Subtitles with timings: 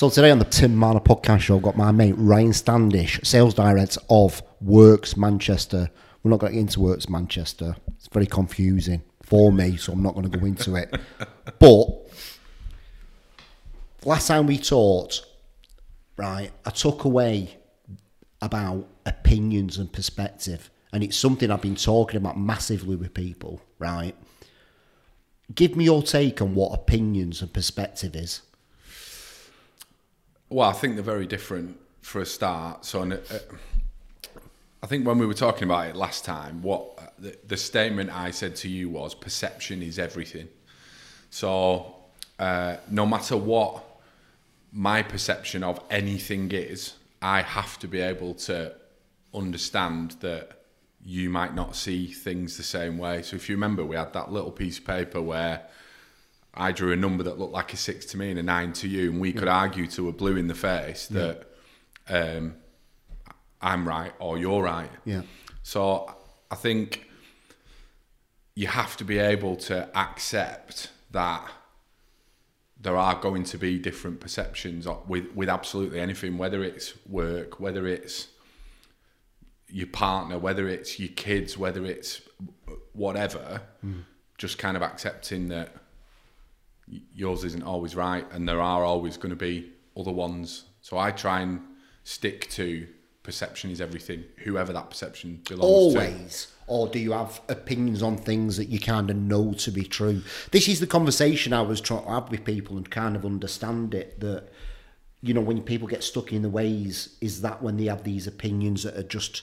[0.00, 3.52] So today on the Tim Marner podcast show, I've got my mate Ryan Standish, sales
[3.52, 5.90] director of Works Manchester.
[6.22, 7.76] We're not going to get into Works Manchester.
[7.98, 10.98] It's very confusing for me, so I'm not going to go into it.
[11.58, 11.86] but
[14.06, 15.26] last time we talked,
[16.16, 17.58] right, I took away
[18.40, 24.16] about opinions and perspective, and it's something I've been talking about massively with people, right?
[25.54, 28.40] Give me your take on what opinions and perspective is.
[30.52, 32.84] Well, I think they're very different for a start.
[32.84, 33.18] So, uh,
[34.82, 38.10] I think when we were talking about it last time, what uh, the, the statement
[38.10, 40.48] I said to you was perception is everything.
[41.30, 41.94] So,
[42.40, 43.84] uh, no matter what
[44.72, 48.74] my perception of anything is, I have to be able to
[49.32, 50.64] understand that
[51.04, 53.22] you might not see things the same way.
[53.22, 55.62] So, if you remember, we had that little piece of paper where
[56.54, 58.88] I drew a number that looked like a six to me and a nine to
[58.88, 61.46] you, and we could argue to a blue in the face that
[62.08, 62.56] um,
[63.60, 64.90] I'm right or you're right.
[65.04, 65.22] Yeah.
[65.62, 66.14] So
[66.50, 67.08] I think
[68.54, 71.48] you have to be able to accept that
[72.80, 77.86] there are going to be different perceptions with with absolutely anything, whether it's work, whether
[77.86, 78.28] it's
[79.68, 82.22] your partner, whether it's your kids, whether it's
[82.92, 83.62] whatever.
[84.38, 85.74] Just kind of accepting that
[87.14, 90.64] yours isn't always right, and there are always going to be other ones.
[90.80, 91.60] So I try and
[92.04, 92.86] stick to
[93.22, 96.00] perception is everything, whoever that perception belongs to.
[96.00, 96.48] Always.
[96.66, 100.22] Or do you have opinions on things that you kind of know to be true?
[100.52, 103.92] This is the conversation I was trying to have with people and kind of understand
[103.94, 104.48] it that,
[105.20, 108.26] you know, when people get stuck in the ways, is that when they have these
[108.26, 109.42] opinions that are just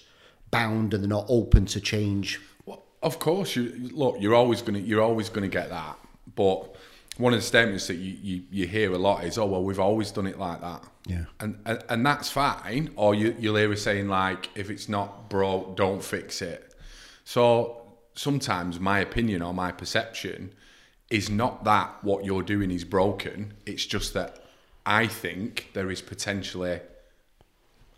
[0.52, 2.40] bound and they're not open to change?
[2.66, 4.16] Well, of course, you look.
[4.20, 4.80] You're always gonna.
[4.80, 5.98] You're always gonna get that.
[6.36, 6.76] But
[7.18, 9.80] one of the statements that you, you, you hear a lot is, "Oh well, we've
[9.80, 11.26] always done it like that." Yeah.
[11.40, 12.92] And and, and that's fine.
[12.96, 16.74] Or you you'll hear us saying like, "If it's not broke, don't fix it."
[17.24, 17.82] So
[18.14, 20.54] sometimes my opinion or my perception
[21.10, 23.54] is not that what you're doing is broken.
[23.66, 24.44] It's just that
[24.86, 26.80] I think there is potentially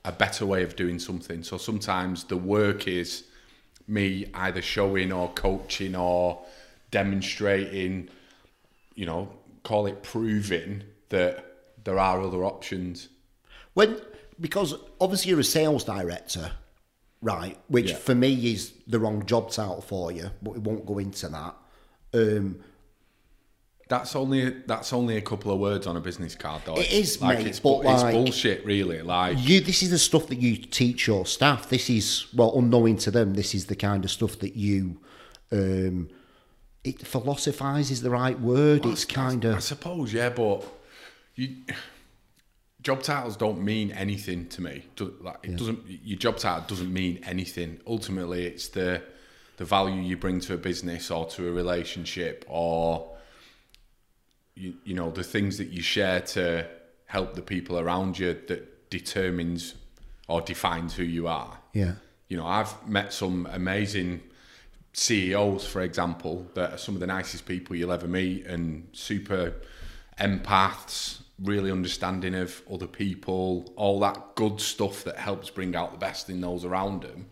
[0.06, 1.44] a better way of doing something.
[1.44, 3.26] So sometimes the work is
[3.88, 6.40] me either showing or coaching or
[6.92, 8.10] demonstrating,
[9.00, 9.30] you know,
[9.64, 11.34] call it proving that
[11.86, 13.08] there are other options.
[13.74, 13.90] When
[14.42, 16.52] because obviously you're a sales director,
[17.22, 17.58] right?
[17.70, 17.96] Which Yeah.
[18.08, 21.56] for me is the wrong job title for you, but we won't go into that.
[22.14, 22.60] Um,
[23.88, 26.76] That's only that's only a couple of words on a business card, though.
[26.78, 29.02] It is, like mate, it's, but it's like- bullshit, really.
[29.02, 31.70] Like you, this is the stuff that you teach your staff.
[31.70, 35.00] This is well, unknowing to them, this is the kind of stuff that you.
[35.52, 36.10] Um,
[36.84, 38.86] it philosophize is the right word.
[38.86, 39.56] it's kind of.
[39.56, 40.66] I suppose, yeah, but
[41.36, 41.58] you
[42.82, 44.86] job titles don't mean anything to me.
[45.22, 45.82] Like, it doesn't.
[45.88, 47.80] Your job title doesn't mean anything.
[47.86, 49.02] Ultimately, it's the
[49.58, 53.18] the value you bring to a business or to a relationship, or
[54.56, 56.66] you, you know the things that you share to
[57.06, 59.74] help the people around you that determines
[60.28, 61.58] or defines who you are.
[61.74, 61.94] yeah,
[62.28, 64.22] You know, I've met some amazing
[65.00, 69.54] CEOs, for example, that are some of the nicest people you'll ever meet and super
[70.20, 75.98] empaths, really understanding of other people, all that good stuff that helps bring out the
[75.98, 77.28] best in those around them.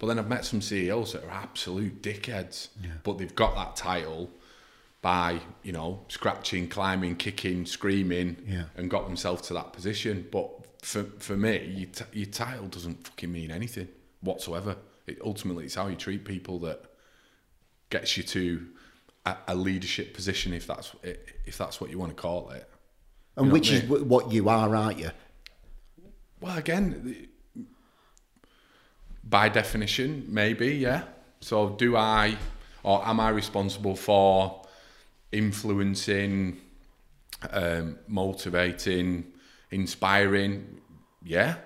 [0.00, 2.68] But then I've met some CEOs that are absolute dickheads,
[3.04, 4.28] but they've got that title
[5.00, 8.64] by, you know, scratching, climbing, kicking, screaming, Yeah.
[8.76, 10.26] and got themselves to that position.
[10.32, 10.48] But
[10.84, 13.86] for, for me, your, t- your title doesn't fucking mean anything
[14.22, 14.74] whatsoever.
[15.06, 16.84] It, ultimately, it's how you treat people that
[17.92, 18.66] gets you to
[19.24, 20.92] a, a leadership position, if that's
[21.44, 22.68] if that's what you want to call it.
[23.36, 25.10] and know which what I is what you are, aren't you?
[26.40, 27.28] Well, again,
[29.22, 31.04] by definition, maybe, yeah.
[31.40, 32.36] So, do I,
[32.82, 34.62] or am I responsible for
[35.30, 36.60] influencing,
[37.50, 39.26] um, motivating,
[39.70, 40.80] inspiring?
[41.22, 41.56] Yeah.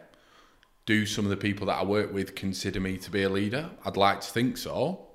[0.85, 3.71] Do some of the people that I work with consider me to be a leader?
[3.85, 5.06] I'd like to think so,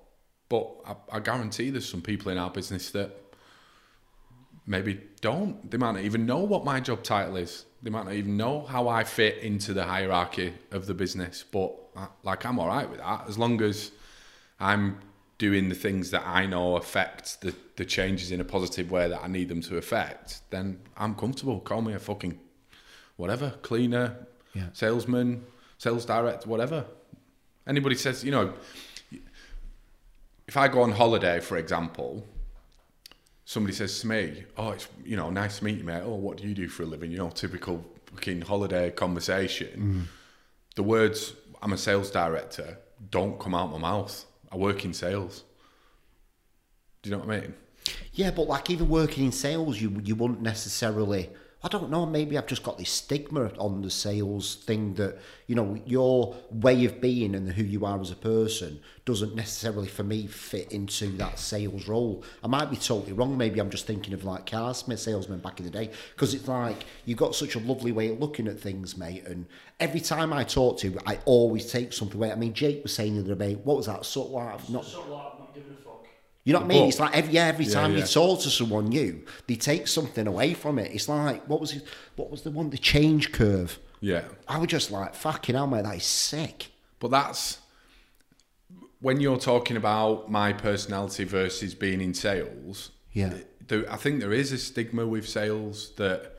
[0.51, 3.09] but I, I guarantee there's some people in our business that
[4.67, 5.71] maybe don't.
[5.71, 7.63] They might not even know what my job title is.
[7.81, 11.45] They might not even know how I fit into the hierarchy of the business.
[11.49, 13.91] But I, like, I'm all right with that as long as
[14.59, 14.99] I'm
[15.37, 19.23] doing the things that I know affect the, the changes in a positive way that
[19.23, 20.41] I need them to affect.
[20.49, 21.61] Then I'm comfortable.
[21.61, 22.37] Call me a fucking
[23.15, 24.17] whatever cleaner,
[24.53, 24.67] Yeah.
[24.73, 25.45] salesman,
[25.77, 26.83] sales director, whatever.
[27.65, 28.53] Anybody says, you know,
[30.51, 32.27] if I go on holiday, for example,
[33.45, 36.03] somebody says to me, "Oh, it's you know nice to meet you, mate.
[36.03, 39.75] Oh, what do you do for a living?" You know, typical fucking holiday conversation.
[39.79, 40.03] Mm.
[40.75, 44.25] The words "I'm a sales director" don't come out my mouth.
[44.51, 45.45] I work in sales.
[47.01, 47.53] Do you know what I mean?
[48.11, 51.29] Yeah, but like even working in sales, you you wouldn't necessarily.
[51.63, 52.07] I don't know.
[52.07, 56.85] Maybe I've just got this stigma on the sales thing that you know your way
[56.85, 61.07] of being and who you are as a person doesn't necessarily, for me, fit into
[61.17, 62.23] that sales role.
[62.43, 63.37] I might be totally wrong.
[63.37, 66.85] Maybe I'm just thinking of like car salesmen back in the day because it's like
[67.05, 69.25] you've got such a lovely way of looking at things, mate.
[69.27, 69.45] And
[69.79, 72.31] every time I talk to you, I always take something away.
[72.31, 74.03] I mean, Jake was saying the other day, what was that?
[74.05, 75.80] Sort of like not of not giving a.
[76.43, 76.87] you know what I mean?
[76.89, 80.27] It's like every yeah, every Yeah, time you talk to someone new, they take something
[80.27, 80.91] away from it.
[80.93, 81.83] It's like what was it,
[82.15, 83.79] what was the one the change curve?
[83.99, 84.23] Yeah.
[84.47, 86.71] I was just like fucking hell, mate, that is sick.
[86.99, 87.59] But that's
[88.99, 92.91] when you're talking about my personality versus being in sales.
[93.13, 93.33] Yeah.
[93.89, 96.35] I think there is a stigma with sales that,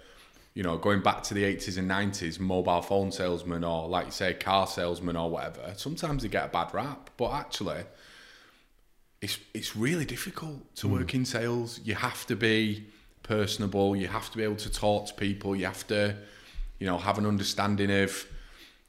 [0.55, 4.13] you know, going back to the 80s and 90s, mobile phone salesmen or, like you
[4.13, 7.09] say, car salesmen or whatever, sometimes they get a bad rap.
[7.17, 7.85] But actually,
[9.23, 10.95] it's, it's really difficult to hmm.
[10.95, 11.81] work in sales.
[11.85, 12.85] You have to be
[13.23, 16.17] personable, you have to be able to talk to people, you have to,
[16.79, 18.27] you know, have an understanding of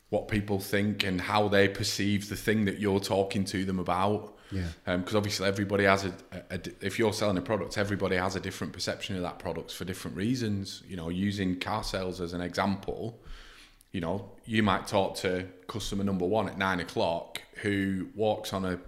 [0.09, 4.35] what people think and how they perceive the thing that you're talking to them about.
[4.51, 4.67] Yeah.
[4.85, 8.35] Um, because obviously everybody has a, a, a- if you're selling a product, everybody has
[8.35, 10.83] a different perception of that product for different reasons.
[10.87, 13.19] You know, using car sales as an example,
[13.91, 18.65] you know, you might talk to customer number one at nine o'clock who walks on
[18.65, 18.79] a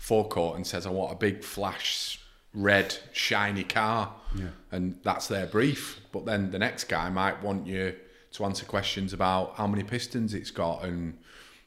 [0.00, 2.18] forecourt and says, I want a big flash
[2.54, 4.12] red shiny car.
[4.34, 4.48] Yeah.
[4.72, 6.00] And that's their brief.
[6.10, 7.94] But then the next guy might want you
[8.32, 11.18] to answer questions about how many pistons it's got and,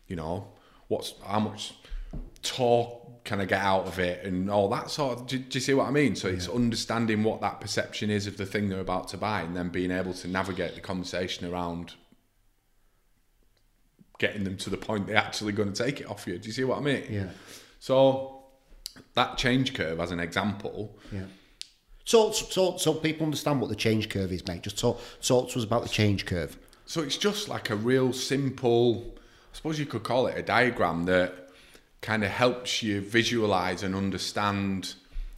[0.08, 0.48] you know,
[0.88, 1.76] what's how much
[2.42, 5.62] torque can I get out of it and all that sort of do, do you
[5.62, 6.16] see what I mean?
[6.16, 9.56] So it's understanding what that perception is of the thing they're about to buy and
[9.56, 11.94] then being able to navigate the conversation around
[14.18, 16.38] getting them to the point they're actually going to take it off you.
[16.40, 17.04] Do you see what I mean?
[17.10, 17.30] Yeah.
[17.84, 18.44] So
[19.14, 21.26] that change curve as an example, Yeah.
[22.06, 24.62] So so so people understand what the change curve is, mate.
[24.62, 26.58] Just talk talk to us about the change curve.
[26.86, 29.16] So it's just like a real simple,
[29.52, 31.50] I suppose you could call it a diagram that
[32.00, 34.96] kind of helps you visualize and understand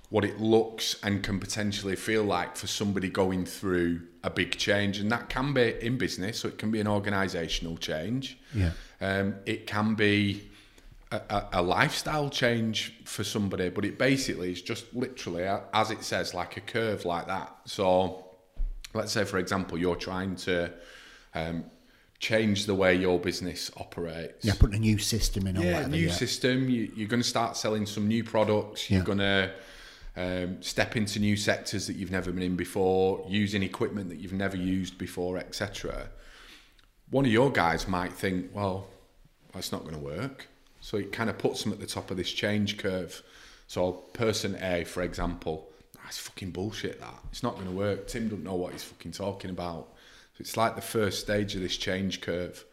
[0.09, 4.99] what it looks and can potentially feel like for somebody going through a big change.
[4.99, 8.37] And that can be in business, so it can be an organizational change.
[8.53, 8.71] Yeah.
[9.01, 10.49] Um, it can be
[11.11, 15.43] a, a, lifestyle change for somebody, but it basically is just literally,
[15.73, 17.55] as it says, like a curve like that.
[17.65, 18.25] So
[18.93, 20.71] let's say, for example, you're trying to
[21.33, 21.65] um,
[22.19, 24.43] change the way your business operates.
[24.43, 25.89] Yeah, putting a new system in or Yeah, whatever.
[25.89, 26.13] new yeah.
[26.13, 26.69] system.
[26.69, 28.89] You, you're going to start selling some new products.
[28.89, 29.05] You're Yeah.
[29.05, 29.51] going to
[30.17, 34.33] um, step into new sectors that you've never been in before, using equipment that you've
[34.33, 36.09] never used before, etc.
[37.09, 38.87] One of your guys might think, well,
[39.53, 40.47] that's not going to work.
[40.85, 43.23] So it kind of puts them at the top of this change curve.
[43.65, 46.99] So person A, for example, that's fucking bullshit.
[46.99, 48.05] That it's not going to work.
[48.05, 49.87] Tim doesn't know what he's fucking talking about.
[50.33, 52.63] So it's like the first stage of this change curve.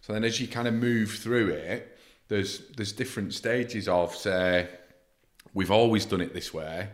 [0.00, 1.98] So then, as you kind of move through it,
[2.28, 4.68] there's there's different stages of say,
[5.52, 6.90] we've always done it this way.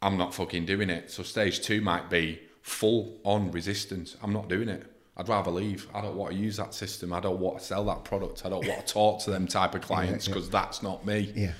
[0.00, 1.10] I'm not fucking doing it.
[1.10, 4.16] So stage two might be full on resistance.
[4.22, 4.86] I'm not doing it.
[5.16, 5.86] I'd rather leave.
[5.94, 7.12] I don't want to use that system.
[7.12, 8.44] I don't want to sell that product.
[8.44, 10.34] I don't want to talk to them type of clients yeah.
[10.34, 11.32] because that's not me.
[11.34, 11.52] Yeah.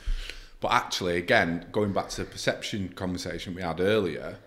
[0.61, 4.39] But actually, again, going back to the perception conversation we had earlier,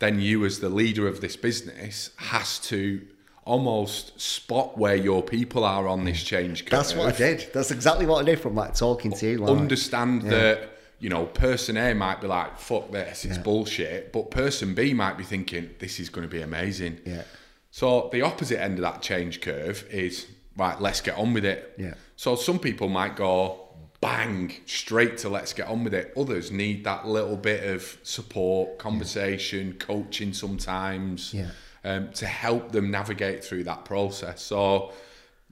[0.00, 3.00] then you, as the leader of this business, has to
[3.44, 6.70] almost spot where your people are on this change curve.
[6.70, 7.50] That's what I did.
[7.54, 9.38] That's exactly what I did from like talking to you.
[9.38, 13.42] Like, Understand that you know, person A might be like, "Fuck this, it's Yeah.
[13.42, 17.22] bullshit," but person B might be thinking, "This is going to be amazing." Yeah.
[17.70, 20.80] So the opposite end of that change curve is right.
[20.80, 21.74] Let's get on with it.
[21.78, 21.94] Yeah.
[22.16, 23.68] So some people might go
[24.00, 26.12] bang straight to let's get on with it.
[26.16, 31.50] Others need that little bit of support, conversation, coaching sometimes Yeah.
[31.84, 34.42] um, to help them navigate through that process.
[34.42, 34.92] So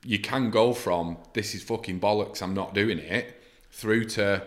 [0.05, 4.43] you can go from this is fucking bollocks, I'm not doing it, through to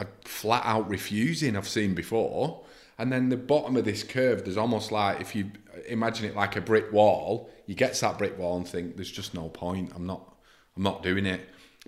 [0.00, 2.62] a flat out refusing I've seen before.
[3.00, 5.50] And then the bottom of this curve, there's almost like if you
[5.88, 9.10] imagine it like a brick wall, you get to that brick wall and think there's
[9.10, 9.90] just no point.
[9.94, 10.36] I'm not
[10.76, 11.40] I'm not doing it.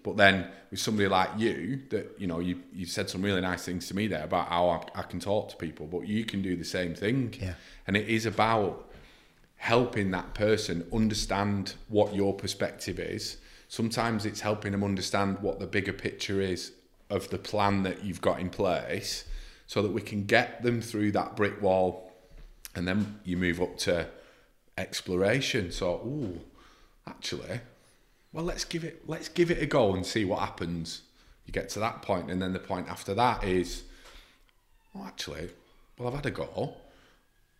[0.02, 3.62] But then with somebody like you, that you know, you you said some really nice
[3.62, 6.40] things to me there about how I, I can talk to people, but you can
[6.40, 7.34] do the same thing.
[7.38, 7.54] Yeah.
[7.86, 8.90] And it is about
[9.56, 13.36] helping that person understand what your perspective is.
[13.68, 16.72] Sometimes it's helping them understand what the bigger picture is
[17.10, 19.26] of the plan that you've got in place
[19.72, 22.12] so that we can get them through that brick wall
[22.74, 24.06] and then you move up to
[24.76, 25.72] exploration.
[25.72, 26.38] So ooh
[27.08, 27.58] actually
[28.34, 31.00] well let's give it let's give it a go and see what happens.
[31.46, 33.84] You get to that point and then the point after that is
[34.92, 35.48] well actually
[35.98, 36.74] well i've had a go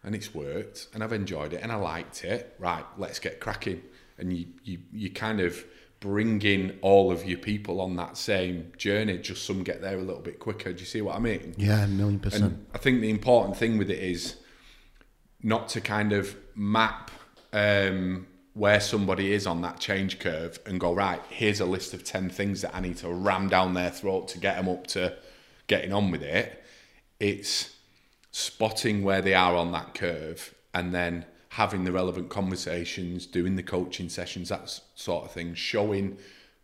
[0.02, 2.54] and it's worked and i've enjoyed it and i liked it.
[2.58, 3.80] Right let's get cracking.
[4.18, 5.64] And you you, you kind of
[6.02, 10.02] bring in all of your people on that same journey just some get there a
[10.02, 12.42] little bit quicker do you see what i mean Yeah, a million percent.
[12.44, 14.34] and I think the important thing with it is
[15.42, 17.12] not to kind of map
[17.52, 22.04] um, where somebody is on that change curve and go, right, here's a list of
[22.04, 25.14] 10 things that I need to ram down their throat to get them up to
[25.68, 26.62] getting on with it.
[27.18, 27.74] It's
[28.30, 33.62] spotting where they are on that curve and then having the relevant conversations, doing the
[33.62, 36.16] coaching sessions, that sort of thing, showing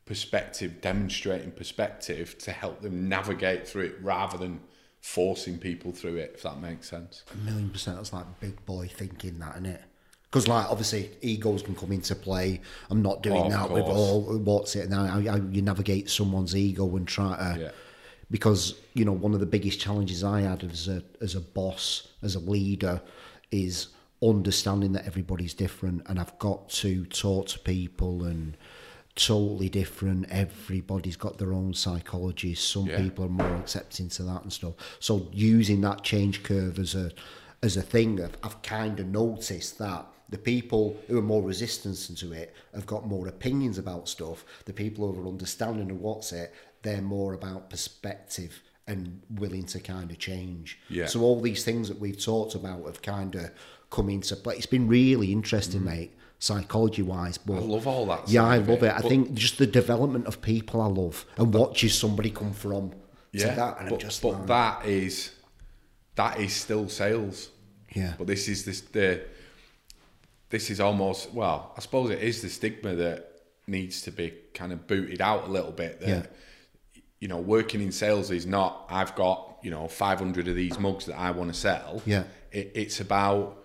[0.06, 4.58] perspective, demonstrating perspective to help them navigate through it rather than
[5.02, 7.22] forcing people through it, if that makes sense.
[7.34, 7.98] A million percent.
[7.98, 9.82] That's like big boy thinking, that, it?
[10.22, 12.62] Because, like, obviously, egos can come into play.
[12.88, 15.04] I'm not doing Oh, that with all what's it now.
[15.04, 17.60] How, how you navigate someone's ego and try to.
[17.60, 17.70] Yeah.
[18.30, 22.08] Because you know, one of the biggest challenges I had as a as a boss,
[22.22, 23.02] as a leader,
[23.50, 23.88] is
[24.22, 28.56] understanding that everybody's different, and I've got to talk to people and
[29.14, 30.26] totally different.
[30.30, 32.54] Everybody's got their own psychology.
[32.54, 32.98] Some Yeah.
[33.02, 34.74] people are more accepting to that and stuff.
[35.00, 37.12] So using that change curve as a
[37.60, 41.96] as a thing, I've, I've kind of noticed that the people who are more resistant
[42.18, 44.44] to it have got more opinions about stuff.
[44.64, 49.80] The people who are understanding of what's it, they're more about perspective and willing to
[49.80, 50.78] kind of change.
[50.88, 51.06] Yeah.
[51.06, 53.50] So all these things that we've talked about have kind of
[53.90, 54.56] come into play.
[54.56, 55.86] It's been really interesting, mm.
[55.86, 57.38] mate, psychology wise.
[57.38, 57.54] But.
[57.54, 58.92] I love all that Yeah, I love it, it.
[58.94, 62.92] I think just the development of people I love and watching somebody come from
[63.32, 65.32] Yeah, that, and but, just but like, that is
[66.16, 67.50] that is still sales.
[67.94, 69.22] yeah, But this is this the
[70.50, 73.24] this is almost well, I suppose it is the stigma that
[73.66, 76.00] needs to be kind of booted out a little bit.
[76.00, 77.02] That Yeah.
[77.20, 81.06] you know, working in sales is not I've got you know 500 of these mugs
[81.06, 82.02] that I want to sell.
[82.06, 82.24] Yeah.
[82.52, 83.64] it, it's about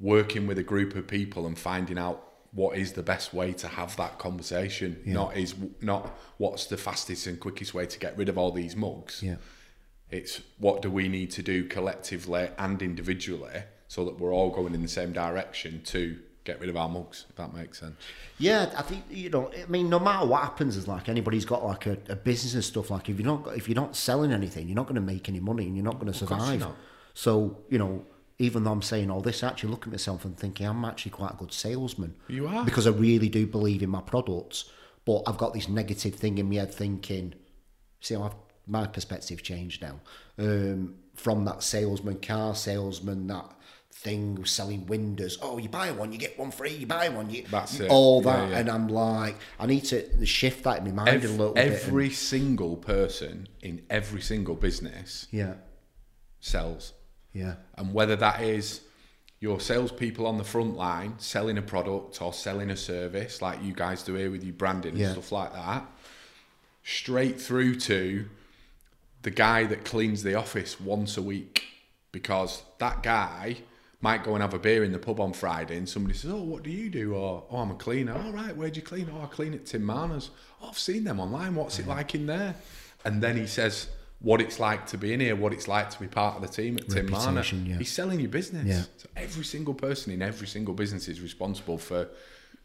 [0.00, 3.68] working with a group of people and finding out what is the best way to
[3.68, 5.00] have that conversation.
[5.04, 8.76] Not is not what's the fastest and quickest way to get rid of all these
[8.76, 9.22] mugs.
[9.22, 9.36] yeah.
[10.10, 14.74] It's what do we need to do collectively and individually so that we're all going
[14.74, 17.94] in the same direction to get rid of our mugs, if that makes sense.
[18.38, 19.50] Yeah, I think you know.
[19.54, 22.64] I mean, no matter what happens, is like anybody's got like a, a business and
[22.64, 22.90] stuff.
[22.90, 25.40] Like if you're not if you're not selling anything, you're not going to make any
[25.40, 26.66] money, and you're not going to survive.
[27.12, 28.04] So you know,
[28.38, 31.10] even though I'm saying all this, I actually look at myself and thinking I'm actually
[31.10, 32.14] quite a good salesman.
[32.28, 32.64] You are.
[32.64, 34.70] because I really do believe in my products.
[35.04, 37.34] But I've got this negative thing in my head thinking,
[38.00, 38.34] see, I've,
[38.66, 40.00] my perspective changed now
[40.38, 43.46] um, from that salesman, car salesman, that
[43.90, 45.38] thing selling windows.
[45.40, 46.74] Oh, you buy one, you get one free.
[46.74, 47.90] You buy one, you That's it.
[47.90, 48.58] all that, yeah.
[48.58, 51.72] and I'm like, I need to shift that in my mind a Every, little bit.
[51.72, 55.54] every single person in every single business yeah,
[56.40, 56.92] sells.
[57.32, 58.80] Yeah, And whether that is
[59.40, 63.72] your salespeople on the front line selling a product or selling a service like you
[63.72, 65.06] guys do here with your branding Yeah.
[65.06, 65.86] and stuff like that,
[66.82, 68.26] straight through to
[69.22, 71.64] the guy that cleans the office once a week
[72.12, 73.56] because that guy
[74.00, 76.42] might go and have a beer in the pub on Friday and somebody says, Oh,
[76.42, 77.14] what do you do?
[77.14, 78.14] Or, Oh, I'm a cleaner.
[78.14, 79.10] All right, where'd you clean?
[79.12, 80.30] Oh, I clean at Tim Marner's.
[80.62, 81.54] Oh, I've seen them online.
[81.56, 82.54] What's it like in there?
[83.04, 83.88] And then he says,
[84.20, 86.48] What it's like to be in here, what it's like to be part of the
[86.48, 87.42] team at Tim Marner.
[87.42, 87.78] Yeah.
[87.78, 88.66] He's selling your business.
[88.66, 88.82] Yeah.
[88.96, 92.08] So every single person in every single business is responsible for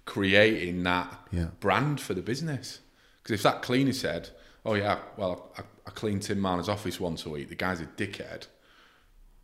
[0.05, 1.49] creating that Yeah.
[1.59, 2.79] brand for the business.
[3.21, 4.29] Because if that cleaner said,
[4.65, 7.85] "Oh yeah, well I, I clean Tim Marner's office once a week," the guy's a
[7.85, 8.47] dickhead.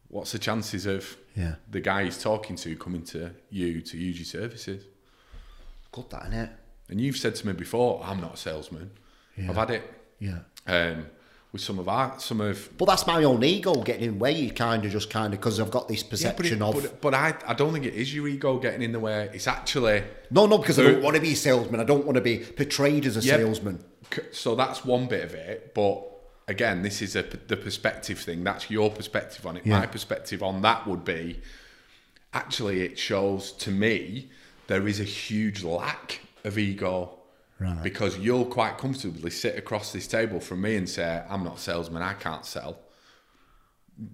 [0.08, 1.56] What's the chances of Yeah.
[1.70, 4.84] the guy he's talking to coming to you to use your services?
[5.92, 6.50] good that innit?
[6.90, 8.92] And you've said to me before, "I'm not a salesman."
[9.38, 9.84] I've had it
[10.20, 10.40] Yeah.
[10.68, 11.06] um,
[11.52, 14.32] with some of our some of But that's my own ego getting in the way.
[14.34, 16.74] You kind of just kind of because I've got this yeah, but, perception it, of
[16.84, 19.30] but, but I I don't think it is your ego getting in the way.
[19.34, 21.80] It's actually no, no, because I don't want to be a salesman.
[21.80, 23.38] I don't want to be portrayed as a Yeah.
[23.38, 23.84] salesman.
[24.32, 26.04] So that's one bit of it but
[26.48, 29.82] again this is a, the perspective thing that's your perspective on it Yeah.
[29.82, 31.40] my perspective on that would be
[32.34, 34.30] actually it shows to me
[34.66, 37.19] there is a huge lack of ego
[37.60, 37.84] Right.
[37.84, 41.60] because you'll quite comfortably sit across this table from me and say i'm not a
[41.60, 42.80] salesman i can't sell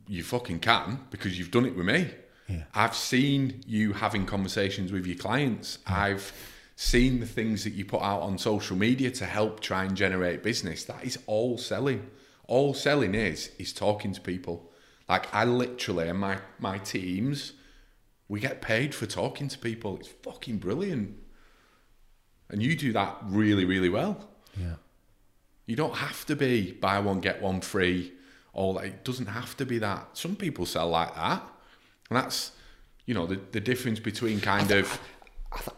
[0.08, 2.12] you fucking can because you've done it with me.
[2.48, 2.64] Yeah.
[2.74, 5.80] I've seen you having conversations with your clients.
[5.88, 6.34] I've
[6.76, 10.44] seen the things that you put out on social media to help try and generate
[10.44, 10.84] business.
[10.86, 12.10] That is all selling.
[12.48, 14.72] All selling is is talking to people.
[15.10, 17.54] Like I literally and my my teams,
[18.28, 19.98] we get paid for talking to people.
[19.98, 21.18] It's fucking brilliant.
[22.50, 24.28] And you do that really, really well.
[24.60, 24.76] Yeah.
[25.66, 28.14] You don't have to be buy one get one free,
[28.54, 30.10] or like, it doesn't have to be that.
[30.14, 31.44] Some people sell like that,
[32.10, 32.52] and that's
[33.06, 35.00] you know the the difference between kind of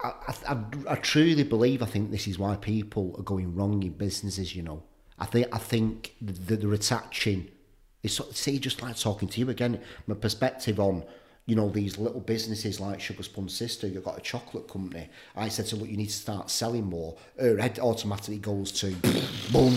[0.03, 0.57] I, I, I,
[0.89, 1.81] I truly believe.
[1.81, 4.55] I think this is why people are going wrong in businesses.
[4.55, 4.83] You know,
[5.19, 7.50] I think I think that they're attaching.
[8.03, 9.79] It's see, just like talking to you again.
[10.05, 11.03] My perspective on
[11.48, 13.88] you know these little businesses like Sugar Sponge Sister.
[13.88, 15.10] You've got a chocolate company.
[15.36, 17.16] I said to her, look, you need to start selling more.
[17.39, 18.88] Her head automatically goes to
[19.51, 19.74] boom.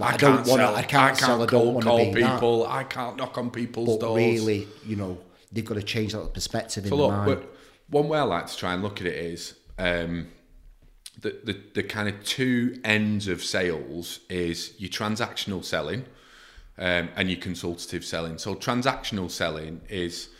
[0.00, 0.66] I, I don't want to.
[0.68, 1.40] I can't sell.
[1.42, 2.34] I don't want call to be that.
[2.34, 2.66] people.
[2.66, 4.16] I can't knock on people's But doors.
[4.18, 5.16] really, you know,
[5.52, 7.40] they've got to change that perspective So in look, their mind.
[7.40, 7.54] but
[7.88, 10.26] one way I like to try and look at it is um,
[11.20, 16.04] the, the the kind of two ends of sales is your transactional selling
[16.78, 18.38] um, and your consultative selling.
[18.38, 20.30] So transactional selling is,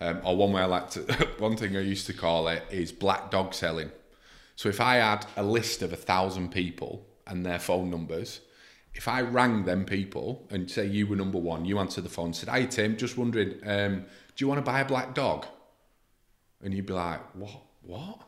[0.00, 1.00] um, or one way I like to,
[1.38, 3.90] one thing I used to call it is black dog selling.
[4.56, 8.40] So if I had a list of a thousand people and their phone numbers,
[8.94, 12.32] if I rang them people and say you were number one, you answered the phone
[12.32, 14.04] said, "Hi Tim, just wondering, um,
[14.34, 15.46] do you want to buy a black dog?"
[16.62, 17.62] And you'd be like, "What?
[17.82, 18.20] What?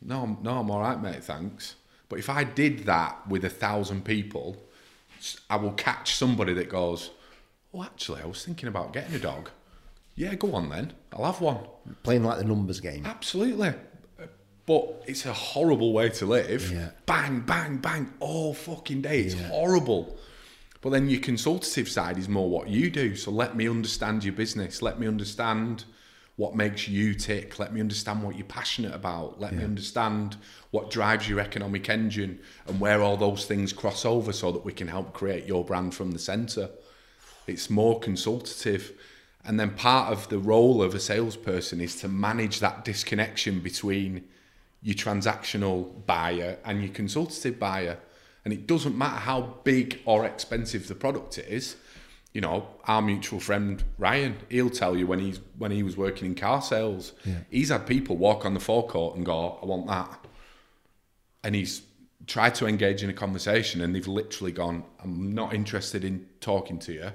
[0.00, 1.24] No, no, I'm all right, mate.
[1.24, 1.76] Thanks."
[2.08, 4.56] But if I did that with a thousand people,
[5.50, 7.10] I will catch somebody that goes,
[7.72, 9.50] "Oh, actually, I was thinking about getting a dog."
[10.16, 10.92] Yeah, go on then.
[11.12, 11.58] I'll have one.
[12.02, 13.04] Playing like the numbers game.
[13.04, 13.74] Absolutely.
[14.66, 16.72] But it's a horrible way to live.
[16.72, 16.90] Yeah.
[17.04, 19.22] Bang, bang, bang, all fucking day.
[19.22, 20.16] It's horrible.
[20.80, 23.16] But then your consultative side is more what you do.
[23.16, 24.80] So let me understand your business.
[24.82, 25.84] Let me understand
[26.36, 27.58] what makes you tick.
[27.58, 29.40] Let me understand what you're passionate about.
[29.40, 30.36] Let me understand
[30.72, 34.72] what drives your economic engine and where all those things cross over so that we
[34.72, 36.70] can help create your brand from the centre.
[37.46, 38.92] It's more consultative.
[39.44, 44.24] And then part of the role of a salesperson is to manage that disconnection between
[44.82, 47.98] your transactional buyer and your consultative buyer.
[48.44, 51.76] And it doesn't matter how big or expensive the product is.
[52.32, 56.26] You know, our mutual friend Ryan, he'll tell you when he's when he was working
[56.26, 57.12] in car sales,
[57.48, 60.26] he's had people walk on the forecourt and go, "I want that,"
[61.44, 61.82] and he's
[62.26, 66.78] tried to engage in a conversation, and they've literally gone, "I'm not interested in talking
[66.80, 67.12] to you.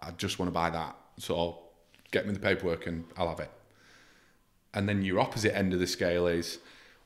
[0.00, 0.96] I just want to buy that.
[1.18, 1.58] So
[2.10, 3.50] get me the paperwork and I'll have it."
[4.74, 6.58] And then your opposite end of the scale is,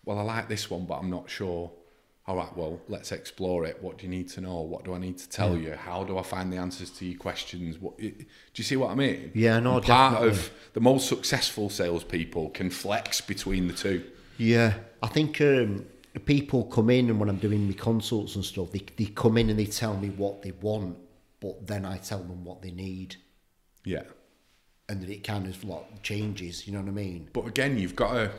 [0.05, 1.73] well, I like this one, but I'm not sure.
[2.29, 3.79] All right, well, let's explore it.
[3.81, 4.61] What do you need to know?
[4.61, 5.75] What do I need to tell you?
[5.75, 7.79] How do I find the answers to your questions?
[7.79, 8.13] What, do
[8.57, 9.31] you see what I mean?
[9.35, 10.39] Yeah, no, And part definitely.
[10.39, 14.05] of the most successful salespeople can flex between the two.
[14.39, 15.87] Yeah, I think um,
[16.25, 19.49] people come in and when I'm doing my consults and stuff, they, they come in
[19.51, 20.97] and they tell me what they want,
[21.41, 23.17] but then I tell them what they need,
[23.87, 24.03] Yeah.
[24.89, 26.67] and then it kind of like changes.
[26.67, 27.29] You know what I mean?
[27.33, 28.31] But again, you've got to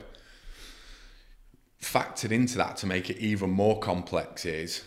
[1.79, 4.83] factor into that to make it even more complex is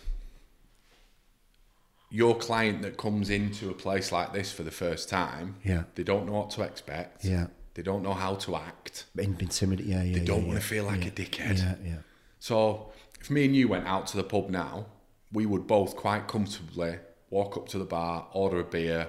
[2.10, 5.84] your client that comes into a place like this for the first time, Yeah.
[5.94, 7.24] they don't know what to expect.
[7.24, 7.46] Yeah.
[7.74, 9.04] They don't know how to act.
[9.16, 9.86] In- Intimidate.
[9.86, 10.18] Yeah, yeah.
[10.18, 11.58] They don't yeah, want yeah, to feel like yeah, a dickhead.
[11.58, 11.96] Yeah, yeah.
[12.40, 14.86] So if me and you went out to the pub now,
[15.32, 16.98] we would both quite comfortably
[17.30, 19.06] walk up to the bar, order a beer,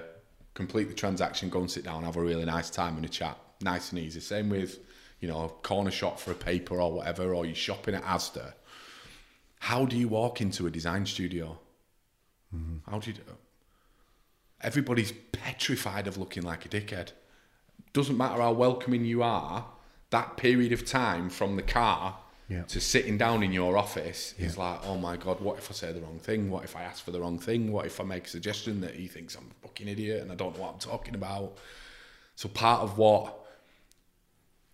[0.54, 3.38] complete the transaction, go and sit down, have a really nice time and a chat.
[3.60, 4.20] Nice and easy.
[4.20, 4.78] Same with,
[5.20, 8.52] you know, a corner shop for a paper or whatever, or you're shopping at Asda.
[9.60, 11.58] How do you walk into a design studio?
[12.54, 12.90] Mm-hmm.
[12.90, 13.22] How do you do
[14.60, 17.12] Everybody's petrified of looking like a dickhead.
[17.92, 19.66] Doesn't matter how welcoming you are,
[20.10, 22.18] that period of time from the car
[22.52, 22.64] Yeah.
[22.64, 25.92] to sitting down in your office is like, oh my god, what if I say
[25.92, 26.50] the wrong thing?
[26.50, 27.72] What if I ask for the wrong thing?
[27.72, 30.34] What if I make a suggestion that he thinks I'm a fucking idiot and I
[30.34, 31.56] don't know what I'm talking about?
[32.36, 33.38] So part of what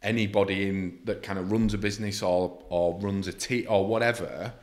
[0.03, 4.55] anybody in that kind of runs a business or or runs a team or whatever,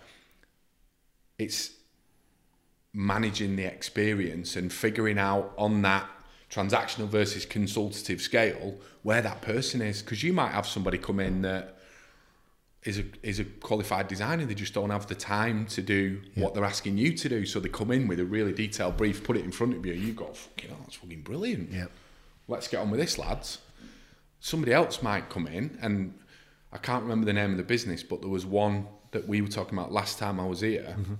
[1.38, 1.72] it's
[2.92, 6.10] managing the experience and figuring out on that
[6.50, 11.42] transactional versus consultative scale where that person is because you might have somebody come in
[11.42, 11.75] that
[12.86, 14.46] is a is a qualified designer.
[14.46, 17.46] They just don't have the time to do what they're asking you to do.
[17.46, 19.94] So they come in with a really detailed brief put it in front of you
[19.94, 21.72] you go fucking hell that's fucking brilliant.
[21.72, 21.86] Yeah.
[22.48, 23.60] let's get on with this lads.
[24.40, 26.14] Somebody else might come in and
[26.72, 29.48] I can't remember the name of the business but there was one that we were
[29.48, 30.96] talking about last time I was here.
[30.98, 31.16] Mm-hmm.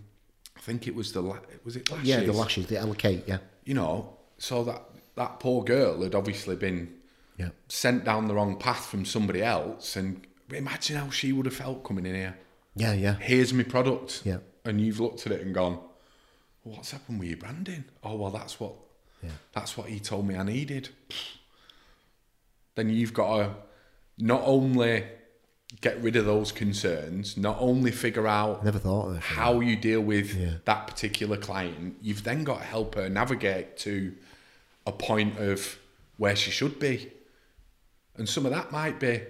[0.56, 3.24] I think it was the la- was it lashes Yeah, the lashes, the allocate.
[3.28, 4.84] Yeah, you know so that
[5.16, 6.94] that poor girl had obviously been
[7.38, 11.56] yeah, sent down the wrong path from somebody else and imagine how she would have
[11.56, 12.38] felt coming in here
[12.76, 13.16] yeah, yeah.
[13.16, 14.38] here's my product Yeah.
[14.64, 15.80] and you've looked at it and gone
[16.64, 18.74] what's happened with your branding oh well that's what
[19.24, 19.32] yeah.
[19.54, 20.90] That's what he told me I needed.
[22.76, 23.52] Then you've got to
[24.18, 25.04] not only
[25.82, 30.02] get rid of those concerns, not only figure out Never thought of how you deal
[30.02, 34.14] with that particular client, you've then got to help her navigate to
[34.86, 35.80] a point of
[36.18, 37.12] where she should be.
[38.16, 39.22] And some of that might be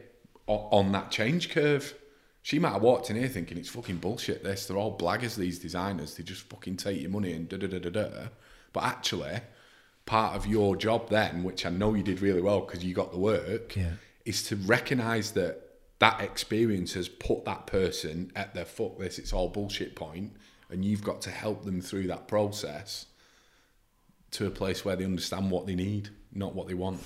[0.47, 1.93] on that change curve.
[2.41, 4.43] She might have walked in here thinking it's fucking bullshit.
[4.43, 5.35] This they're all blaggers.
[5.35, 8.09] These designers they just fucking take your money and da da da da da.
[8.71, 9.39] But actually,
[10.05, 13.11] part of your job then, which I know you did really well because you got
[13.11, 13.93] the work, Yeah.
[14.25, 15.61] is to recognise that
[15.99, 20.33] that experience has put that person at their fuck this it's all bullshit point,
[20.69, 23.07] and you've got to help them through that process
[24.31, 26.99] to a place where they understand what they need, not what they want.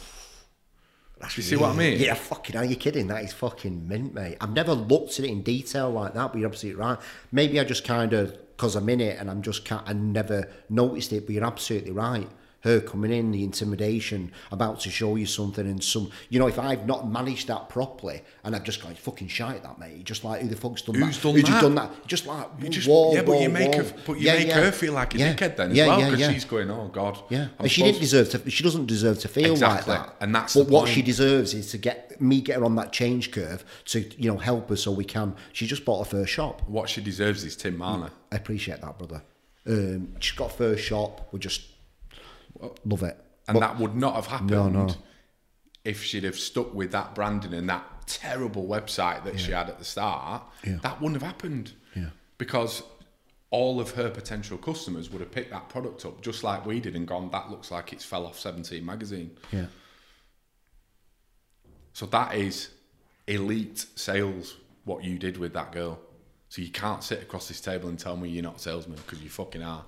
[1.35, 1.99] You see what I mean?
[1.99, 3.07] Yeah, fucking, are you kidding?
[3.07, 4.37] That is fucking mint, mate.
[4.39, 6.97] I've never looked at it in detail like that, but you're absolutely right.
[7.31, 11.13] Maybe I just kind of, because I'm in it and I'm just, I never noticed
[11.13, 12.29] it, but you're absolutely right.
[12.61, 16.59] Her coming in, the intimidation, about to show you something, and some, you know, if
[16.59, 20.03] I've not managed that properly, and I've just gone fucking shite that, mate.
[20.03, 21.23] Just like who the fuck's done Who's that?
[21.23, 21.61] done Who's that?
[21.61, 22.07] done that?
[22.07, 23.83] Just like You just, whoa, yeah, but you make whoa.
[23.83, 24.59] her, but you Yeah, make yeah.
[24.61, 25.33] her feel like a Yeah.
[25.33, 26.31] dickhead then as Yeah, well because yeah.
[26.33, 28.49] she's going, oh god, Yeah, I'm and she didn't deserve to.
[28.51, 30.15] She doesn't deserve to feel Exactly, like that.
[30.19, 33.31] and that's But what she deserves is to get me get her on that change
[33.31, 35.33] curve to you know help her so we can.
[35.53, 36.61] She just bought her first shop.
[36.67, 38.09] What she deserves is Tim Marner.
[38.31, 39.21] I appreciate that, brother.
[39.65, 41.29] Um, she's got first shop.
[41.31, 41.61] We just
[42.85, 43.17] love it.
[43.47, 44.89] And that would not have happened No, no.
[45.83, 49.79] if she'd have stuck with that branding and that terrible website that she had at
[49.79, 50.43] the start.
[50.65, 50.77] Yeah.
[50.83, 51.73] That wouldn't have happened.
[51.95, 52.09] Yeah.
[52.37, 52.83] Because
[53.51, 56.95] all of her potential customers would have picked that product up just like we did
[56.95, 59.31] and gone, that looks like it's fell off 17 magazine.
[59.51, 59.65] Yeah,
[61.93, 62.69] So that is
[63.27, 65.99] elite sales, what you did with that girl.
[66.49, 69.21] So you can't sit across this table and tell me you're not a salesman because
[69.23, 69.83] you fucking are.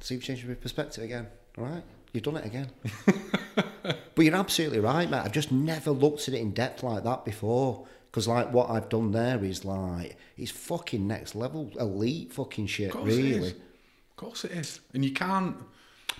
[0.00, 1.28] See, you've changed my perspective again.
[1.58, 1.82] All right,
[2.12, 2.68] you've done it again.
[3.82, 5.22] but you're absolutely right, mate.
[5.24, 7.86] I've just never looked at it in depth like that before.
[8.10, 12.94] Because like what I've done there is like it's fucking next level, elite fucking shit,
[12.94, 13.50] really.
[13.50, 14.80] Of course it is.
[14.92, 15.56] And you can't.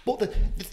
[0.07, 0.66] But the, the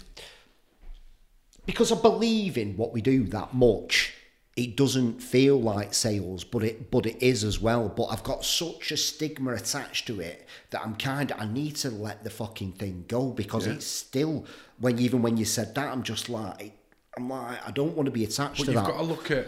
[1.66, 4.14] because I believe in what we do that much,
[4.58, 7.88] it doesn't feel like sales, but it but it is as well.
[7.88, 11.76] But I've got such a stigma attached to it that I'm kind of I need
[11.76, 13.74] to let the fucking thing go because Yeah.
[13.74, 14.44] it's still
[14.80, 16.72] when even when you said that I'm just like
[17.16, 18.90] I'm like I don't want to be attached But to you've that.
[18.90, 19.46] got to look at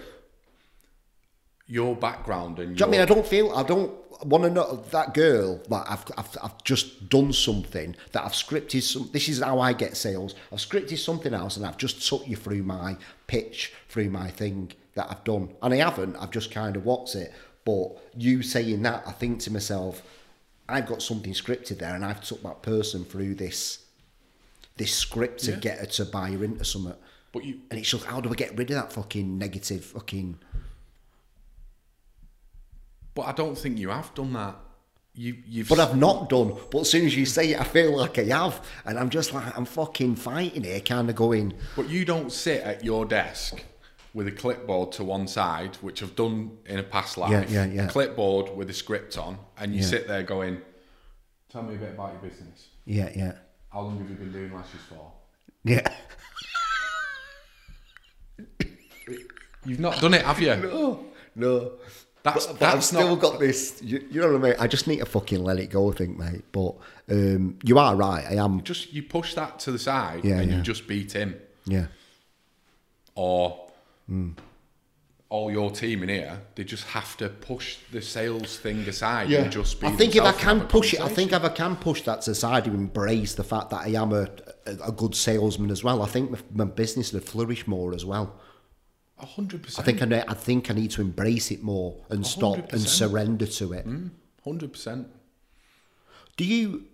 [1.66, 3.00] your background and Do your, I mean?
[3.00, 3.92] I don't feel I don't
[4.24, 8.82] want to know that girl that I've, I've I've just done something that I've scripted
[8.82, 9.08] some.
[9.12, 10.34] This is how I get sales.
[10.52, 12.96] I've scripted something else and I've just took you through my
[13.26, 16.16] pitch, through my thing that I've done, and I haven't.
[16.16, 17.32] I've just kind of watched it.
[17.64, 20.02] But you saying that, I think to myself,
[20.68, 23.84] I've got something scripted there, and I've took that person through this
[24.76, 25.56] this script to Yeah.
[25.58, 26.94] get her to buy her into something.
[27.32, 30.38] But you, And it's just how do I get rid of that fucking negative fucking
[33.14, 34.56] but I don't think you have done that.
[35.14, 35.68] You, you've.
[35.68, 36.56] But I've not done.
[36.70, 38.64] But as soon as you say it, I feel like I have.
[38.86, 42.62] And I'm just like, I'm fucking fighting here, kind of going, But you don't sit
[42.62, 43.62] at your desk
[44.14, 47.50] with a clipboard to one side, which I've done in a past life.
[47.50, 47.86] yeah, yeah.
[47.86, 49.86] A clipboard with a script on, and you Yeah.
[49.86, 50.60] sit there going,
[51.48, 52.68] "Tell me a bit about your business.
[52.84, 53.32] yeah, yeah,
[53.72, 55.12] How long have you been doing lashes for?"
[55.64, 55.86] yeah.
[59.66, 60.56] You've not done it, have you?
[60.56, 61.04] No,
[61.36, 61.72] no.
[62.22, 63.80] That's- but, but I've that's still not- got this.
[63.82, 64.54] You, you know what I mean?
[64.58, 66.44] I just need to fucking let it go, I think, mate.
[66.52, 66.74] But
[67.10, 68.24] um, you are right.
[68.28, 68.62] I am.
[68.62, 70.56] Just you push that to the side, Yeah, and yeah.
[70.58, 71.38] you just beat him.
[71.66, 71.86] Yeah,
[73.14, 73.69] or
[74.10, 74.30] Hmm.
[75.28, 79.52] all your team in here, they just have to push the sales thing aside and
[79.52, 79.86] just be.
[79.86, 82.30] I think if I can push it, I think if I can push that to
[82.32, 84.28] the side and embrace the fact that I am a,
[84.66, 88.04] a, a good salesman as well, I think my, my business would flourish more as
[88.04, 88.40] well.
[89.20, 89.86] A hundred I percent.
[89.86, 92.88] think I, ne- I think I need to embrace it more and stop and 100%.
[92.88, 93.86] surrender to it.
[94.44, 95.06] hundred percent.
[96.36, 96.86] Do you,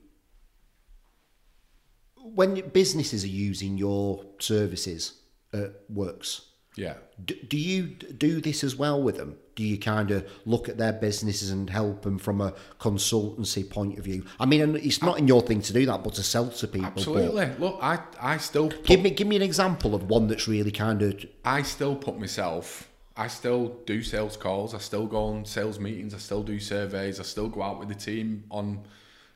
[2.17, 5.15] when businesses are using your services
[5.55, 6.43] at works,
[6.77, 6.95] Yeah.
[7.25, 9.37] do, do you do this as well with them?
[9.55, 13.99] Do you kind of look at their businesses and help them from a consultancy point
[13.99, 14.27] of view?
[14.39, 16.89] I mean, it's not in your thing to do that, but to sell to people.
[16.89, 17.51] Absolutely.
[17.59, 20.71] Look, I I still put, Give me give me an example of one that's really
[20.71, 22.91] kind of I still put myself.
[23.17, 24.75] I still do sales calls.
[24.75, 26.13] I still go on sales meetings.
[26.13, 27.19] I still do surveys.
[27.19, 28.85] I still go out with the team on,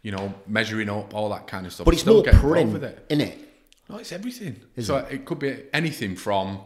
[0.03, 1.87] you know, measuring up all that kind of stuff.
[1.87, 3.07] but it's still more print, with it.
[3.09, 3.38] in it?
[3.88, 4.61] No, it's everything.
[4.81, 5.24] so it?
[5.24, 6.61] could be anything from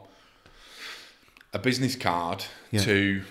[1.54, 2.82] a business card Yeah.
[2.82, 3.22] to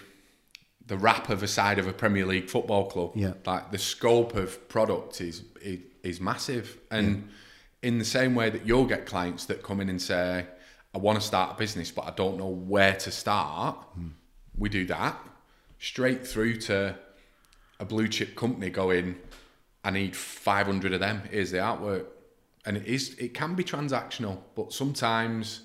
[0.86, 3.12] the wrap of a side of a Premier League football club.
[3.16, 3.34] Yeah.
[3.46, 7.30] Like the scope of product is is, is massive, and
[7.84, 10.46] in the same way that you'll get clients that come in and say,
[10.96, 14.10] I want to start a business, but I don't know where to start, hmm.
[14.58, 15.18] we do that.
[15.80, 16.96] Straight through to
[17.80, 19.18] a blue chip company going,
[19.84, 21.24] I need 500 of them.
[21.30, 22.06] Here's the artwork.
[22.66, 25.64] And it is, it can be transactional, but sometimes,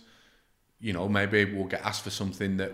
[0.80, 2.72] you know, maybe we'll get asked for something that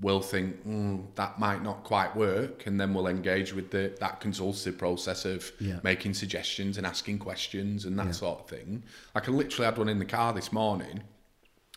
[0.00, 4.20] we'll think mm, that might not quite work, and then we'll engage with the that
[4.20, 5.80] consultative process of Yeah.
[5.82, 8.84] making suggestions and asking questions and that sort of thing.
[9.14, 11.02] Like I literally had one in the car this morning.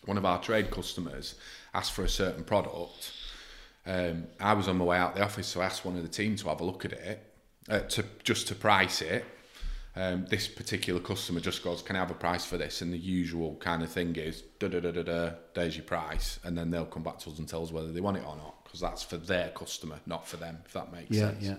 [0.06, 1.36] One of our trade customers
[1.74, 3.12] asked for a certain product.
[3.86, 6.10] Um, I was on my way out the office, so I asked one of the
[6.10, 7.34] team to have a look at it,
[7.70, 9.26] uh, to just to price it.
[9.94, 12.98] Um, this particular customer just goes, "Can I have a price for this?" And the
[12.98, 16.72] usual kind of thing is, "Da da da da da." There's your price, and then
[16.72, 18.80] they'll come back to us and tell us whether they want it or not, because
[18.80, 20.60] that's for their customer, not for them.
[20.66, 21.44] If that makes Yeah, sense.
[21.44, 21.56] yeah.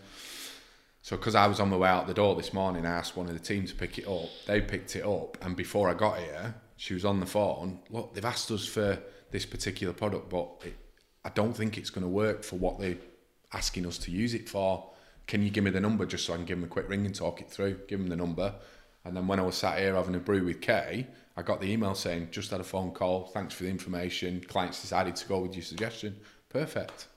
[1.03, 3.27] So, because I was on my way out the door this morning, I asked one
[3.27, 4.29] of the team to pick it up.
[4.47, 7.81] They picked it up, and before I got here, she was on the phone.
[7.91, 8.99] Look, they've asked us for
[9.31, 10.77] this particular product, but it,
[11.25, 12.99] I don't think it's going to work for what they're
[13.53, 14.91] asking us to use it for.
[15.27, 17.07] Can you give me the number just so I can give him a quick ring
[17.07, 17.81] and talk it through?
[17.89, 18.55] Give him the number.
[19.05, 21.07] And then when I was sat here having a brew with Kay,
[21.37, 23.27] I got the email saying, just had a phone call.
[23.29, 24.45] Thanks for the information.
[24.47, 26.17] Clients decided to go with your suggestion.
[26.49, 27.09] Perfect.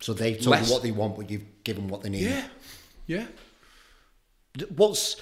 [0.00, 2.22] So they've told Less- you what they want, but you've given what they need.
[2.22, 2.44] Yeah.
[3.06, 3.26] Yeah.
[4.76, 5.16] What's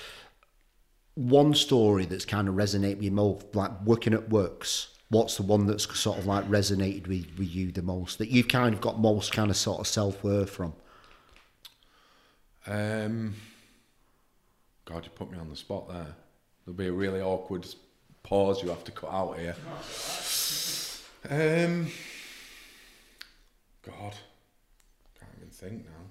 [1.14, 4.88] one story that's kind of resonated with you most, like working at works?
[5.08, 8.48] What's the one that's sort of like resonated with, with you the most, that you've
[8.48, 10.74] kind of got most kind of sort of self worth from?
[12.66, 13.34] Um,
[14.84, 16.14] God, you put me on the spot there.
[16.64, 17.66] There'll be a really awkward
[18.22, 19.56] pause you have to cut out here.
[21.28, 21.86] Um,
[23.82, 24.14] God,
[25.18, 26.10] can't even think now.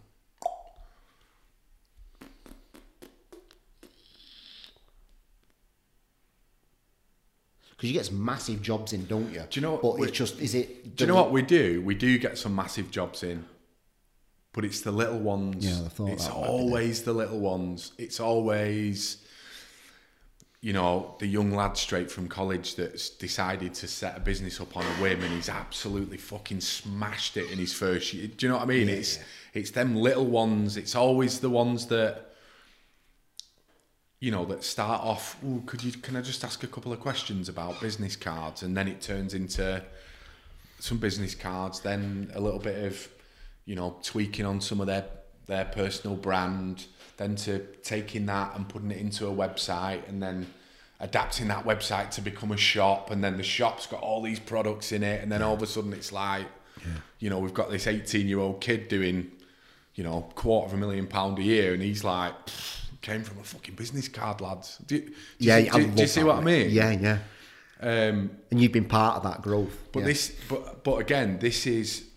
[7.71, 9.41] Because you get some massive jobs in, don't you?
[9.49, 10.97] Do you know what But it's just, is it?
[10.97, 11.81] Do you know what we do?
[11.81, 13.45] We do get some massive jobs in,
[14.53, 15.65] but it's the little ones.
[15.65, 17.91] Yeah, I thought it's always the little ones.
[17.97, 19.17] It's always,
[20.61, 24.75] you know, the young lad straight from college that's decided to set a business up
[24.75, 28.27] on a whim and he's absolutely fucking smashed it in his first year.
[28.27, 28.89] Do you know what I mean?
[28.89, 29.19] it's
[29.53, 30.77] it's them little ones.
[30.77, 32.25] It's always the ones that.
[34.21, 35.41] You know that start off.
[35.45, 35.93] Ooh, could you?
[35.93, 39.33] Can I just ask a couple of questions about business cards, and then it turns
[39.33, 39.81] into
[40.79, 43.07] some business cards, then a little bit of,
[43.65, 45.05] you know, tweaking on some of their
[45.47, 46.85] their personal brand,
[47.17, 50.47] then to taking that and putting it into a website, and then
[50.99, 54.91] adapting that website to become a shop, and then the shop's got all these products
[54.91, 56.45] in it, and then all of a sudden it's like,
[57.19, 59.31] you know, we've got this eighteen year old kid doing,
[59.95, 62.33] you know, quarter of a million pound a year, and he's like.
[63.01, 64.77] Came from a fucking business card, lads.
[64.85, 66.69] Do you, do Yeah, see, I do, do you see what I mean?
[66.69, 67.19] Yeah, yeah.
[67.79, 69.87] Um, And you've been part of that growth.
[69.93, 70.07] but yeah.
[70.07, 72.08] this, but but again, this is.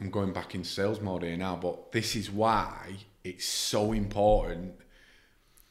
[0.00, 4.74] I'm going back in sales mode here now, but this is why it's so important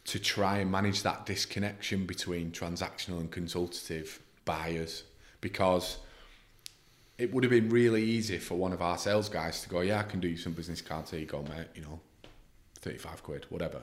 [0.05, 5.03] to try and manage that disconnection between transactional and consultative buyers
[5.41, 5.97] because
[7.17, 9.99] it would have been really easy for one of our sales guys to go, yeah,
[9.99, 11.11] I can do you some business cards.
[11.11, 11.67] Here you go, mate.
[11.73, 11.99] You know,
[12.79, 13.81] thirty-five quid, whatever.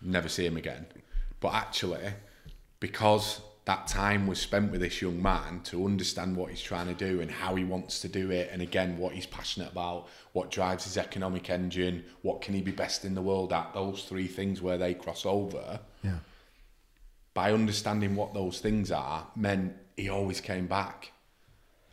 [0.00, 0.86] Never see him again.
[1.40, 2.12] But actually,
[2.78, 6.94] because that time was spent with this young man to understand what he's trying to
[6.94, 10.50] do and how he wants to do it, and again, what he's passionate about, what
[10.50, 14.26] drives his economic engine, what can he be best in the world at, those three
[14.26, 15.78] things where they cross over.
[16.02, 16.18] Yeah.
[17.34, 21.12] by understanding what those things are meant he always came back.